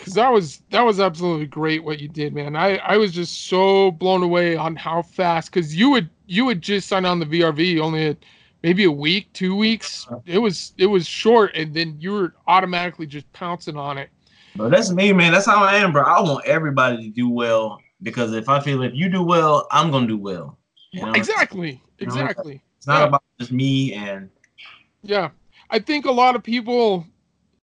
because 0.00 0.14
that 0.14 0.32
was 0.32 0.62
that 0.70 0.82
was 0.82 0.98
absolutely 0.98 1.46
great 1.46 1.84
what 1.84 2.00
you 2.00 2.08
did, 2.08 2.34
man. 2.34 2.56
I 2.56 2.78
I 2.78 2.96
was 2.96 3.12
just 3.12 3.46
so 3.46 3.90
blown 3.92 4.22
away 4.22 4.56
on 4.56 4.74
how 4.76 5.02
fast 5.02 5.52
because 5.52 5.74
you 5.76 5.90
would 5.90 6.08
you 6.26 6.44
would 6.46 6.62
just 6.62 6.88
sign 6.88 7.04
on 7.04 7.18
the 7.18 7.26
VRV 7.26 7.80
only 7.80 8.16
maybe 8.62 8.84
a 8.84 8.90
week, 8.90 9.32
two 9.32 9.54
weeks. 9.54 10.06
Uh-huh. 10.08 10.20
It 10.26 10.38
was 10.38 10.72
it 10.78 10.86
was 10.86 11.06
short, 11.06 11.54
and 11.54 11.74
then 11.74 11.96
you 11.98 12.12
were 12.12 12.34
automatically 12.46 13.06
just 13.06 13.30
pouncing 13.32 13.76
on 13.76 13.98
it. 13.98 14.10
But 14.56 14.70
that's 14.70 14.90
me, 14.90 15.12
man. 15.12 15.32
That's 15.32 15.46
how 15.46 15.62
I 15.62 15.76
am, 15.76 15.92
bro. 15.92 16.02
I 16.02 16.20
want 16.20 16.44
everybody 16.46 16.96
to 17.04 17.10
do 17.10 17.28
well 17.28 17.80
because 18.02 18.32
if 18.32 18.48
I 18.48 18.60
feel 18.60 18.82
if 18.82 18.94
you 18.94 19.08
do 19.08 19.22
well, 19.22 19.68
I'm 19.70 19.90
gonna 19.90 20.06
do 20.06 20.18
well. 20.18 20.58
You 20.92 21.06
know? 21.06 21.12
exactly. 21.12 21.82
you 21.98 22.06
know, 22.06 22.12
Exactly. 22.14 22.62
It's 22.78 22.86
not 22.86 23.00
Yeah. 23.00 23.06
about 23.08 23.22
just 23.38 23.52
me 23.52 23.92
and 23.92 24.28
Yeah. 25.02 25.30
I 25.70 25.78
think 25.78 26.06
a 26.06 26.10
lot 26.10 26.34
of 26.34 26.42
people 26.42 27.06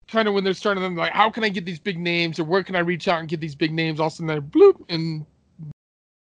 kind 0.07 0.27
of 0.27 0.33
when 0.33 0.43
they're 0.43 0.53
starting 0.53 0.83
them 0.83 0.95
like, 0.95 1.13
how 1.13 1.29
can 1.29 1.43
I 1.43 1.49
get 1.49 1.65
these 1.65 1.79
big 1.79 1.97
names 1.99 2.39
or 2.39 2.43
where 2.45 2.63
can 2.63 2.75
I 2.75 2.79
reach 2.79 3.07
out 3.07 3.19
and 3.19 3.27
get 3.27 3.39
these 3.39 3.55
big 3.55 3.73
names? 3.73 3.99
All 3.99 4.07
of 4.07 4.13
a 4.13 4.15
sudden 4.15 4.27
they're 4.27 4.41
bloop 4.41 4.83
and 4.89 5.25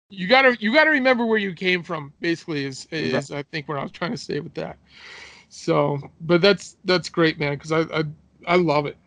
you 0.10 0.27
gotta 0.27 0.58
you 0.60 0.73
gotta 0.73 0.89
remember 0.91 1.25
where 1.25 1.38
you 1.38 1.53
came 1.53 1.84
from, 1.84 2.13
basically, 2.21 2.65
is 2.65 2.88
is 2.91 3.32
I 3.32 3.43
think 3.43 3.67
what 3.67 3.77
I 3.77 3.84
was 3.84 3.91
trying 3.91 4.12
to 4.12 4.17
say 4.17 4.39
with 4.39 4.53
that. 4.56 4.77
So 5.49 5.99
but 6.21 6.41
that's 6.41 6.77
that's 6.86 7.10
great, 7.10 7.39
man, 7.39 7.53
because 7.56 7.71
I, 7.71 7.82
I 7.99 8.03
I 8.47 8.56
love 8.56 8.86
it. 8.86 8.97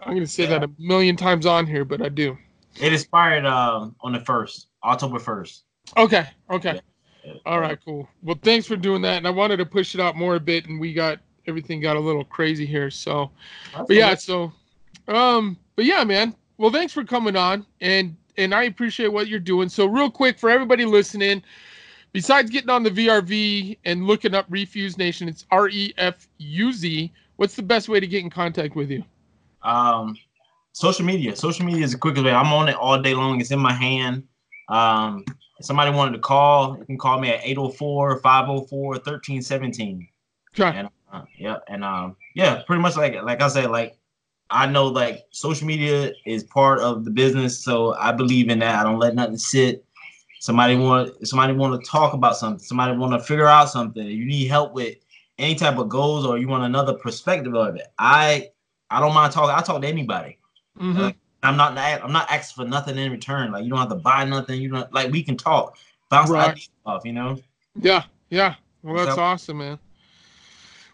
I'm 0.00 0.14
gonna 0.14 0.26
say 0.26 0.44
Yeah. 0.44 0.58
that 0.58 0.62
a 0.62 0.70
million 0.78 1.16
times 1.16 1.46
on 1.46 1.66
here, 1.66 1.84
but 1.84 2.02
I 2.02 2.08
do. 2.08 2.36
it 2.80 2.92
expired 2.92 3.46
um 3.46 3.96
on 4.02 4.12
the 4.12 4.20
first, 4.20 4.68
October 4.84 5.18
first. 5.18 5.64
Okay, 5.96 6.26
okay. 6.50 6.80
All 7.46 7.60
right, 7.60 7.78
cool. 7.84 8.08
Well, 8.22 8.38
thanks 8.42 8.66
for 8.66 8.76
doing 8.76 9.02
that. 9.02 9.18
And 9.18 9.26
I 9.26 9.30
wanted 9.30 9.56
to 9.58 9.66
push 9.66 9.94
it 9.94 10.00
out 10.00 10.16
more 10.16 10.36
a 10.36 10.40
bit, 10.40 10.66
and 10.66 10.80
we 10.80 10.92
got 10.92 11.20
everything 11.46 11.80
got 11.80 11.96
a 11.96 12.00
little 12.00 12.24
crazy 12.24 12.66
here. 12.66 12.90
So, 12.90 13.30
but 13.74 13.90
yeah, 13.90 14.14
so, 14.14 14.52
um, 15.08 15.56
but 15.76 15.84
yeah, 15.84 16.04
man. 16.04 16.34
Well, 16.58 16.70
thanks 16.70 16.92
for 16.92 17.04
coming 17.04 17.36
on, 17.36 17.66
and 17.80 18.16
and 18.36 18.54
I 18.54 18.64
appreciate 18.64 19.08
what 19.08 19.28
you're 19.28 19.40
doing. 19.40 19.68
So, 19.68 19.86
real 19.86 20.10
quick 20.10 20.38
for 20.38 20.50
everybody 20.50 20.84
listening, 20.84 21.42
besides 22.12 22.50
getting 22.50 22.70
on 22.70 22.82
the 22.82 22.90
VRV 22.90 23.78
and 23.84 24.06
looking 24.06 24.34
up 24.34 24.46
Refuse 24.48 24.98
Nation, 24.98 25.28
it's 25.28 25.46
R 25.50 25.68
E 25.68 25.92
F 25.98 26.28
U 26.38 26.72
Z. 26.72 27.12
What's 27.36 27.56
the 27.56 27.62
best 27.62 27.88
way 27.88 28.00
to 28.00 28.06
get 28.06 28.22
in 28.22 28.30
contact 28.30 28.76
with 28.76 28.90
you? 28.90 29.02
Um, 29.62 30.16
social 30.72 31.04
media. 31.04 31.36
Social 31.36 31.64
media 31.64 31.84
is 31.84 31.92
the 31.92 31.98
quickest 31.98 32.24
way. 32.24 32.32
I'm 32.32 32.52
on 32.52 32.68
it 32.68 32.76
all 32.76 33.00
day 33.00 33.14
long. 33.14 33.40
It's 33.40 33.50
in 33.50 33.58
my 33.58 33.72
hand. 33.72 34.24
Um, 34.68 35.24
if 35.58 35.66
somebody 35.66 35.90
wanted 35.90 36.12
to 36.12 36.18
call, 36.18 36.78
you 36.78 36.84
can 36.84 36.98
call 36.98 37.18
me 37.20 37.30
at 37.30 37.40
804-504-1317. 37.42 40.08
Okay. 40.58 40.78
And 40.78 40.88
uh, 41.12 41.22
yeah, 41.38 41.58
and 41.68 41.84
um, 41.84 42.16
yeah, 42.34 42.62
pretty 42.66 42.80
much 42.82 42.96
like 42.96 43.14
like 43.22 43.42
I 43.42 43.48
said, 43.48 43.70
like 43.70 43.96
I 44.50 44.66
know 44.66 44.86
like 44.86 45.24
social 45.30 45.66
media 45.66 46.12
is 46.26 46.44
part 46.44 46.80
of 46.80 47.04
the 47.04 47.10
business, 47.10 47.58
so 47.58 47.94
I 47.94 48.12
believe 48.12 48.48
in 48.48 48.58
that. 48.60 48.74
I 48.78 48.82
don't 48.82 48.98
let 48.98 49.14
nothing 49.14 49.36
sit. 49.36 49.84
Somebody 50.40 50.76
want 50.76 51.26
somebody 51.26 51.52
want 51.52 51.82
to 51.82 51.90
talk 51.90 52.14
about 52.14 52.36
something. 52.36 52.58
Somebody 52.58 52.96
want 52.96 53.12
to 53.12 53.20
figure 53.20 53.46
out 53.46 53.66
something. 53.70 54.04
You 54.06 54.24
need 54.24 54.46
help 54.48 54.72
with 54.72 54.96
any 55.38 55.54
type 55.54 55.78
of 55.78 55.88
goals, 55.88 56.26
or 56.26 56.38
you 56.38 56.48
want 56.48 56.64
another 56.64 56.94
perspective 56.94 57.54
of 57.54 57.76
it. 57.76 57.86
I 57.98 58.48
I 58.90 59.00
don't 59.00 59.14
mind 59.14 59.32
talking. 59.32 59.54
I 59.54 59.60
talk 59.62 59.80
to 59.82 59.88
anybody. 59.88 60.38
Mhm. 60.80 60.98
Like, 60.98 61.16
I'm 61.42 61.56
not 61.56 61.76
I'm 61.78 62.12
not 62.12 62.30
asking 62.30 62.64
for 62.64 62.68
nothing 62.68 62.96
in 62.98 63.10
return. 63.12 63.52
Like 63.52 63.64
you 63.64 63.70
don't 63.70 63.78
have 63.78 63.88
to 63.90 63.94
buy 63.96 64.24
nothing. 64.24 64.60
You 64.60 64.70
don't 64.70 64.92
like 64.92 65.10
we 65.12 65.22
can 65.22 65.36
talk, 65.36 65.76
bounce 66.08 66.30
Right. 66.30 66.50
ideas 66.50 66.70
off. 66.86 67.02
You 67.04 67.12
know. 67.12 67.38
Yeah, 67.80 68.04
yeah. 68.30 68.54
Well, 68.82 69.04
that's 69.04 69.16
So- 69.16 69.22
awesome, 69.22 69.58
man. 69.58 69.78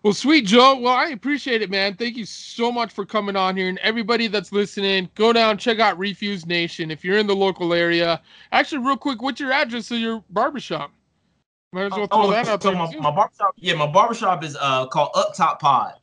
Well, 0.03 0.13
sweet 0.13 0.47
Joe. 0.47 0.79
Well, 0.79 0.95
I 0.95 1.09
appreciate 1.09 1.61
it, 1.61 1.71
man. 1.71 1.95
Thank 1.95 2.17
you 2.17 2.25
so 2.25 2.71
much 2.71 2.93
for 2.93 3.05
coming 3.05 3.35
on 3.35 3.57
here, 3.57 3.69
and 3.69 3.79
everybody 3.79 4.29
that's 4.29 4.53
listening, 4.53 5.09
go 5.17 5.33
down 5.33 5.59
check 5.59 5.81
out 5.81 5.99
Refuse 5.99 6.47
Nation 6.47 6.91
if 6.91 7.05
you're 7.05 7.19
in 7.19 7.27
the 7.27 7.35
local 7.35 7.75
area. 7.75 8.21
Actually, 8.53 8.85
real 8.87 8.97
quick, 8.97 9.23
what's 9.23 9.41
your 9.41 9.53
address 9.53 9.91
of 9.91 9.99
your 9.99 10.23
barbershop? 10.31 10.93
Might 11.73 11.85
as 11.87 11.91
well 11.93 12.07
throw 12.07 12.23
Oh, 12.23 12.31
that 12.31 12.49
out 12.49 12.63
so 12.63 12.73
my, 12.73 12.91
my 12.97 13.11
barbershop, 13.11 13.55
yeah, 13.57 13.75
my 13.75 13.87
barbershop 13.87 14.43
is 14.45 14.57
uh 14.61 14.87
called 14.87 15.11
Up 15.15 15.35
Top 15.35 15.61
Pod. 15.61 15.95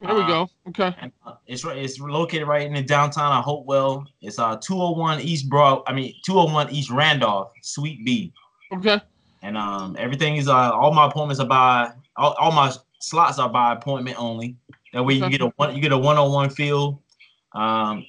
there 0.00 0.14
we 0.14 0.20
uh, 0.20 0.26
go. 0.28 0.50
Okay. 0.68 0.94
And 1.00 1.10
uh, 1.26 1.34
it's 1.46 1.64
right, 1.64 1.76
it's 1.76 1.98
located 1.98 2.46
right 2.46 2.64
in 2.66 2.74
the 2.74 2.82
downtown 2.82 3.36
of 3.36 3.44
Hopewell. 3.44 4.06
It's 4.20 4.38
uh 4.38 4.56
201 4.58 5.20
East 5.22 5.48
Broad, 5.48 5.82
I 5.88 5.92
mean 5.92 6.14
201 6.24 6.70
East 6.70 6.90
Randolph, 6.90 7.50
Suite 7.62 8.04
B. 8.04 8.32
Okay. 8.72 9.00
And 9.42 9.56
um 9.56 9.96
everything 9.98 10.36
is 10.36 10.48
uh 10.48 10.70
all 10.70 10.92
my 10.92 11.06
appointments 11.06 11.40
are 11.40 11.46
by 11.48 11.90
all, 12.16 12.34
all 12.34 12.52
my 12.52 12.72
slots 12.98 13.38
are 13.38 13.48
by 13.48 13.72
appointment 13.72 14.18
only. 14.18 14.56
That 14.92 15.02
way 15.04 15.14
you 15.14 15.28
get 15.30 15.40
a 15.40 15.48
one 15.56 15.74
you 15.74 15.80
get 15.82 15.92
a 15.92 15.98
one-on-one 15.98 16.50
feel. 16.50 17.02
Um 17.54 18.04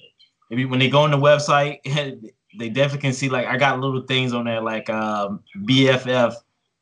if 0.49 0.57
you, 0.57 0.67
when 0.67 0.79
they 0.79 0.89
go 0.89 1.01
on 1.01 1.11
the 1.11 1.17
website, 1.17 1.77
they 2.57 2.69
definitely 2.69 3.01
can 3.01 3.13
see 3.13 3.29
like 3.29 3.45
I 3.45 3.57
got 3.57 3.79
little 3.79 4.01
things 4.03 4.33
on 4.33 4.45
there 4.45 4.61
like 4.61 4.89
um 4.89 5.43
BFF 5.65 6.33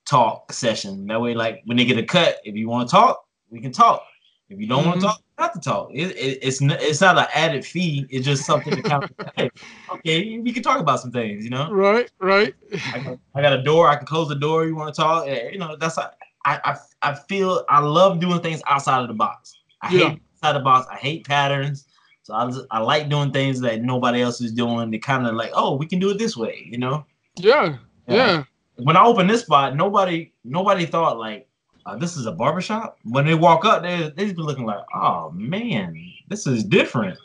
talk 0.05 0.51
session. 0.53 1.05
That 1.07 1.19
way, 1.19 1.33
like 1.33 1.61
when 1.65 1.77
they 1.77 1.85
get 1.85 1.97
a 1.97 2.03
cut, 2.03 2.37
if 2.43 2.55
you 2.55 2.69
want 2.69 2.87
to 2.87 2.91
talk, 2.91 3.25
we 3.49 3.59
can 3.59 3.71
talk. 3.73 4.03
If 4.49 4.59
you 4.61 4.67
don't 4.67 4.85
want 4.85 4.99
Mhm. 4.99 5.01
to 5.01 5.07
talk, 5.07 5.21
not 5.37 5.53
to 5.55 5.59
talk. 5.59 5.89
It, 5.93 6.15
it, 6.15 6.39
it's 6.41 6.61
n- 6.61 6.77
it's 6.79 7.01
not 7.01 7.17
an 7.17 7.25
added 7.33 7.65
fee. 7.65 8.05
It's 8.09 8.25
just 8.25 8.45
something 8.45 8.73
to 8.75 8.81
kind 8.81 9.03
of 9.03 9.09
hey, 9.35 9.49
okay. 9.91 10.39
We 10.39 10.53
can 10.53 10.63
talk 10.63 10.79
about 10.79 11.01
some 11.01 11.11
things, 11.11 11.43
you 11.43 11.49
know. 11.49 11.69
Right. 11.69 12.09
Right. 12.19 12.53
I 12.93 12.99
got, 12.99 13.17
I 13.35 13.41
got 13.41 13.53
a 13.53 13.61
door. 13.61 13.89
I 13.89 13.97
can 13.97 14.05
close 14.07 14.29
the 14.29 14.35
door. 14.35 14.65
You 14.65 14.75
want 14.75 14.95
to 14.95 15.01
talk? 15.01 15.27
Eh, 15.27 15.49
You 15.51 15.59
know, 15.59 15.75
that's 15.75 15.97
I, 16.47 16.59
I 16.71 16.75
I 17.09 17.13
feel 17.13 17.63
I 17.69 17.79
love 17.79 18.19
doing 18.19 18.39
things 18.41 18.61
outside 18.67 19.01
of 19.01 19.07
the 19.07 19.13
box. 19.13 19.53
I 19.81 19.93
Yeah. 19.93 20.09
hate 20.09 20.21
outside 20.43 20.53
the 20.59 20.63
box. 20.63 20.87
I 20.91 20.95
hate 20.95 21.25
patterns. 21.27 21.85
So 22.23 22.33
I 22.33 22.45
just, 22.47 22.65
I 22.71 22.79
like 22.79 23.09
doing 23.09 23.31
things 23.31 23.59
that 23.61 23.81
nobody 23.81 24.21
else 24.21 24.41
is 24.41 24.51
doing. 24.51 24.91
They 24.91 24.97
kind 24.97 25.25
of 25.27 25.35
like, 25.35 25.51
oh, 25.53 25.75
we 25.75 25.85
can 25.85 25.99
do 25.99 26.09
it 26.09 26.17
this 26.17 26.35
way, 26.35 26.67
you 26.71 26.77
know. 26.77 27.05
Yeah. 27.37 27.77
Yeah. 28.07 28.43
When 28.77 28.95
I 28.97 29.03
opened 29.03 29.29
this 29.29 29.41
spot, 29.41 29.75
nobody 29.75 30.31
nobody 30.43 30.85
thought 30.85 31.17
like 31.17 31.47
uh, 31.85 31.95
this 31.95 32.17
is 32.17 32.25
a 32.25 32.31
barbershop. 32.31 32.97
When 33.03 33.25
they 33.25 33.33
walk 33.35 33.65
up, 33.65 33.81
they 33.83 34.11
they 34.15 34.25
be 34.33 34.41
looking 34.41 34.65
like, 34.65 34.83
oh 34.93 35.31
man, 35.31 35.95
this 36.27 36.47
is 36.47 36.63
different. 36.63 37.17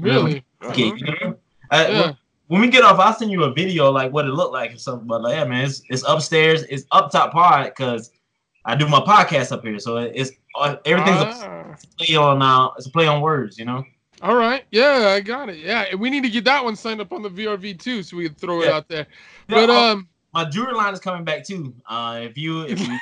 Really. 0.00 0.42
Okay, 0.64 0.88
Uh-huh. 0.88 0.96
you 0.96 1.06
know? 1.28 1.36
Uh, 1.70 1.86
Yeah. 1.90 2.12
when 2.48 2.60
we 2.60 2.68
get 2.68 2.82
off, 2.84 2.98
I'll 2.98 3.12
send 3.14 3.30
you 3.30 3.44
a 3.44 3.52
video 3.52 3.90
like 3.90 4.12
what 4.12 4.24
it 4.26 4.32
looked 4.32 4.52
like 4.52 4.72
or 4.74 4.78
something. 4.78 5.06
But 5.06 5.22
like, 5.22 5.34
yeah, 5.36 5.44
man, 5.44 5.64
it's, 5.66 5.82
it's 5.90 6.02
upstairs, 6.08 6.62
it's 6.64 6.84
up 6.92 7.10
top 7.10 7.32
pod 7.32 7.66
because 7.66 8.10
I 8.66 8.74
do 8.74 8.88
my 8.88 9.00
podcast 9.00 9.52
up 9.52 9.62
here, 9.62 9.78
so 9.78 9.96
it's 9.98 10.32
uh, 10.58 10.76
everything's 10.84 11.18
Ah. 11.20 11.74
a 11.74 12.04
play 12.04 12.16
on 12.16 12.42
uh, 12.42 12.68
it's 12.76 12.86
a 12.86 12.90
play 12.90 13.06
on 13.06 13.20
words, 13.20 13.58
you 13.58 13.64
know. 13.64 13.84
All 14.22 14.34
right. 14.34 14.64
Yeah, 14.70 15.14
I 15.16 15.20
got 15.20 15.48
it. 15.50 15.58
Yeah, 15.58 15.94
we 15.94 16.10
need 16.10 16.22
to 16.24 16.30
get 16.30 16.44
that 16.46 16.64
one 16.64 16.74
signed 16.74 17.00
up 17.00 17.12
on 17.12 17.22
the 17.22 17.28
VRV 17.30 17.78
too, 17.78 18.02
so 18.02 18.16
we 18.16 18.26
can 18.26 18.34
throw 18.34 18.62
it 18.62 18.68
out 18.68 18.88
there. 18.88 19.06
Yeah, 19.48 19.66
But 19.66 19.70
uh, 19.70 19.92
um, 19.92 20.08
my 20.34 20.44
jewelry 20.46 20.72
line 20.74 20.92
is 20.94 21.00
coming 21.00 21.24
back 21.24 21.44
too. 21.44 21.74
Uh, 21.88 22.20
if 22.22 22.36
you 22.36 22.62
if 22.62 22.80
you 22.80 22.98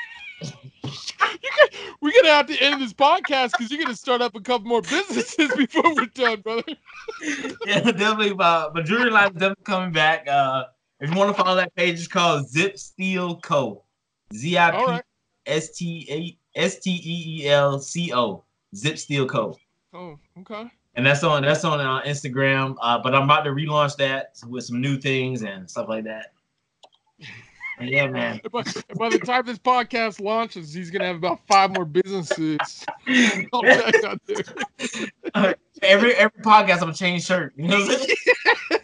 we're 2.00 2.12
gonna 2.12 2.34
have 2.34 2.46
to 2.46 2.58
end 2.60 2.82
this 2.82 2.92
podcast 2.92 3.52
because 3.52 3.70
you're 3.70 3.82
gonna 3.82 3.96
start 3.96 4.20
up 4.20 4.34
a 4.34 4.40
couple 4.40 4.66
more 4.68 4.82
businesses 4.82 5.50
before 5.56 5.94
we're 5.94 6.06
done, 6.06 6.40
brother. 6.40 6.62
yeah, 7.66 7.80
definitely 7.80 8.34
my, 8.34 8.68
my 8.74 8.82
jewelry 8.82 9.10
line 9.10 9.28
is 9.28 9.34
definitely 9.34 9.64
coming 9.64 9.92
back. 9.92 10.28
Uh, 10.28 10.64
if 11.00 11.10
you 11.10 11.16
want 11.16 11.34
to 11.34 11.42
follow 11.42 11.56
that 11.56 11.74
page, 11.74 11.94
it's 11.98 12.08
called 12.08 12.48
Zip 12.48 12.78
Steel 12.78 13.36
Co. 13.40 13.84
Z 14.34 14.58
I 14.58 14.70
P. 14.70 15.00
S 15.46 15.70
T 15.70 16.06
A 16.10 16.58
S 16.58 16.78
T 16.78 16.90
E 16.90 17.42
E 17.42 17.48
L 17.48 17.78
C 17.78 18.12
O. 18.12 18.44
Zip 18.74 18.98
Steel 18.98 19.26
Co. 19.26 19.56
Oh, 19.92 20.18
okay. 20.40 20.68
and 20.96 21.06
that's 21.06 21.22
on 21.22 21.42
that's 21.42 21.64
on 21.64 21.80
uh, 21.80 22.02
Instagram. 22.02 22.74
Uh, 22.82 22.98
but 22.98 23.14
I'm 23.14 23.22
about 23.24 23.42
to 23.42 23.50
relaunch 23.50 23.96
that 23.96 24.36
with 24.48 24.64
some 24.64 24.80
new 24.80 24.96
things 24.98 25.42
and 25.42 25.70
stuff 25.70 25.88
like 25.88 26.04
that. 26.04 26.32
And 27.78 27.88
yeah, 27.90 28.06
man. 28.06 28.40
By, 28.52 28.62
by 28.96 29.08
the 29.08 29.18
time 29.18 29.46
this 29.46 29.58
podcast 29.58 30.20
launches, 30.20 30.72
he's 30.72 30.90
gonna 30.90 31.06
have 31.06 31.16
about 31.16 31.40
five 31.48 31.74
more 31.74 31.84
businesses. 31.84 32.84
All 33.52 33.62
back 33.62 34.04
out 34.04 34.20
there. 34.26 35.54
every 35.82 36.14
every 36.14 36.42
podcast, 36.42 36.74
I'm 36.74 36.80
gonna 36.80 36.94
change 36.94 37.24
shirt. 37.24 37.52
You 37.56 37.68
know 37.68 37.78
what 37.80 37.90
I'm 37.90 38.80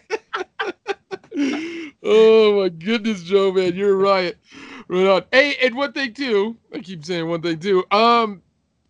saying? 1.37 1.91
oh 2.03 2.63
my 2.63 2.69
goodness, 2.69 3.23
Joe, 3.23 3.53
man, 3.53 3.75
you're 3.75 3.97
right. 3.97 4.37
Right 4.91 5.07
on. 5.07 5.23
Hey, 5.31 5.55
and 5.63 5.77
one 5.77 5.93
thing 5.93 6.13
too, 6.15 6.57
I 6.75 6.81
keep 6.81 7.05
saying 7.05 7.29
one 7.29 7.41
thing 7.43 7.61
too. 7.61 7.85
Um, 7.93 8.43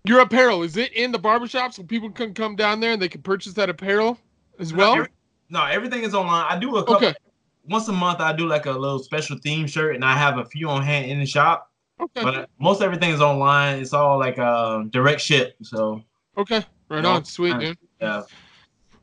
your 0.05 0.21
apparel 0.21 0.63
is 0.63 0.79
it 0.79 0.95
in 0.95 1.13
the 1.13 1.19
barbershop 1.19 1.75
so 1.75 1.83
people 1.83 2.11
can 2.11 2.33
come 2.33 2.57
down 2.57 2.81
there 2.81 2.93
and 2.93 3.03
they 3.03 3.09
can 3.09 3.21
purchase 3.21 3.53
that 3.53 3.69
apparel 3.69 4.19
as 4.59 4.73
well? 4.73 4.95
Every- 4.95 5.09
no, 5.51 5.63
everything 5.67 6.03
is 6.03 6.15
online. 6.15 6.47
I 6.49 6.59
do 6.59 6.77
a 6.77 6.81
couple 6.81 6.97
Okay. 7.09 7.15
once 7.69 7.87
a 7.89 7.93
month. 7.93 8.21
I 8.21 8.33
do 8.33 8.47
like 8.47 8.65
a 8.65 8.71
little 8.73 8.99
special 9.01 9.37
theme 9.43 9.67
shirt, 9.67 9.95
and 9.95 10.03
I 10.05 10.15
have 10.17 10.39
a 10.39 10.45
few 10.47 10.71
on 10.71 10.83
hand 10.83 11.11
in 11.11 11.19
the 11.19 11.27
shop. 11.27 11.71
Okay. 12.01 12.23
But 12.23 12.49
most 12.59 12.81
everything 12.81 13.11
is 13.11 13.21
online. 13.21 13.79
It's 13.81 13.93
all 13.93 14.19
like 14.19 14.39
uh, 14.39 14.85
direct 14.91 15.21
ship. 15.21 15.55
So 15.63 16.03
Okay. 16.39 16.65
Right 16.89 17.03
No, 17.03 17.11
on. 17.15 17.25
Sweet, 17.27 17.53
uh, 17.53 17.59
dude. 17.59 17.79
yeah, 18.01 18.23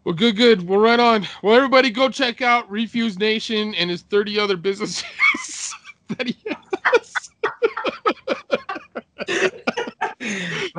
Well, 0.03 0.15
good, 0.15 0.35
good. 0.35 0.67
Well, 0.67 0.79
right 0.79 0.99
on. 0.99 1.27
Well, 1.43 1.53
everybody 1.55 1.91
go 1.91 2.09
check 2.09 2.41
out 2.41 2.67
Refuse 2.71 3.19
Nation 3.19 3.75
and 3.75 3.87
his 3.89 4.01
30 4.01 4.39
other 4.39 4.57
businesses 4.57 5.03
that 6.17 6.25
he 6.27 6.35
has. 6.47 6.57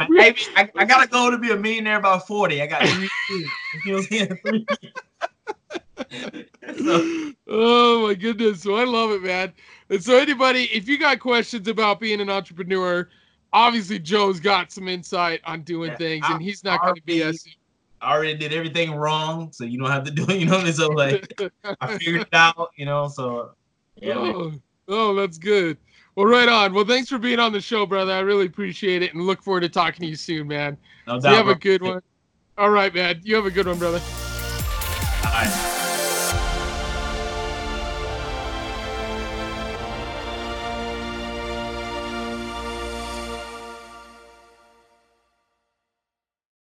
I, 0.01 0.71
I 0.77 0.85
gotta 0.85 1.09
go 1.09 1.31
to 1.31 1.39
be 1.39 1.51
a 1.51 1.57
millionaire 1.57 2.01
by 2.01 2.19
forty. 2.19 2.63
I 2.63 2.67
got 2.67 2.87
three. 2.89 3.09
years. 3.29 3.51
you 3.85 3.93
know 3.93 3.99
what 3.99 4.41
Three. 4.43 4.67
years. 4.71 4.79
so, 6.79 7.33
oh 7.49 8.07
my 8.07 8.15
goodness. 8.15 8.63
So 8.63 8.77
I 8.77 8.85
love 8.85 9.11
it, 9.11 9.23
man. 9.23 9.53
And 9.91 10.03
so 10.03 10.17
anybody, 10.17 10.65
if 10.73 10.89
you 10.89 10.99
got 10.99 11.19
questions 11.21 11.69
about 11.69 12.01
being 12.01 12.21
an 12.21 12.31
entrepreneur, 12.31 13.09
obviously 13.53 13.99
Joe's 13.99 14.41
got 14.41 14.73
some 14.73 14.89
insight 14.89 15.41
on 15.45 15.63
doing 15.63 15.91
Yeah, 15.93 15.97
thing, 15.97 16.23
I- 16.25 16.33
and 16.33 16.43
he's 16.43 16.65
not 16.65 16.81
going 16.83 16.95
to 16.95 17.03
BS 17.03 17.47
you. 17.47 17.53
I 18.01 18.13
already 18.15 18.35
did 18.35 18.53
everything 18.53 18.93
wrong, 18.93 19.51
so 19.51 19.65
you 19.65 19.77
don't 19.77 19.91
have 19.91 20.05
to 20.05 20.13
do 20.13 20.23
it. 20.29 20.39
You 20.39 20.47
know 20.47 20.53
what 20.53 20.61
I 20.61 20.65
mean? 20.65 20.73
So 20.73 20.89
like, 20.91 21.33
I 21.81 21.99
figured 21.99 22.23
it 22.23 22.29
out. 22.33 22.71
You 22.77 22.87
know, 22.87 23.09
so 23.09 23.51
yeah. 23.97 24.15
oh, 24.15 24.53
oh, 24.87 25.15
that's 25.17 25.37
good. 25.37 25.79
Well, 26.19 26.27
right 26.27 26.49
on. 26.49 26.75
Well, 26.75 26.85
thanks 26.85 27.09
for 27.09 27.19
being 27.19 27.39
on 27.39 27.53
the 27.53 27.61
show, 27.61 27.87
brother. 27.87 28.13
I 28.13 28.19
really 28.19 28.47
appreciate 28.47 29.05
it 29.05 29.15
and 29.15 29.25
look 29.25 29.41
forward 29.41 29.61
to 29.61 29.69
talking 29.69 30.01
to 30.01 30.07
you 30.09 30.17
soon, 30.17 30.49
man. 30.49 30.77
No 31.07 31.21
doubt. 31.21 31.31
You 31.31 31.37
have 31.37 31.45
bro. 31.45 31.55
a 31.55 31.59
good 31.59 31.81
one. 31.81 32.03
All 32.59 32.71
right, 32.71 32.93
man. 32.93 33.21
You 33.23 33.37
have 33.37 33.47
a 33.47 33.53
good 33.53 33.69
one, 33.69 33.79
brother. 33.79 34.01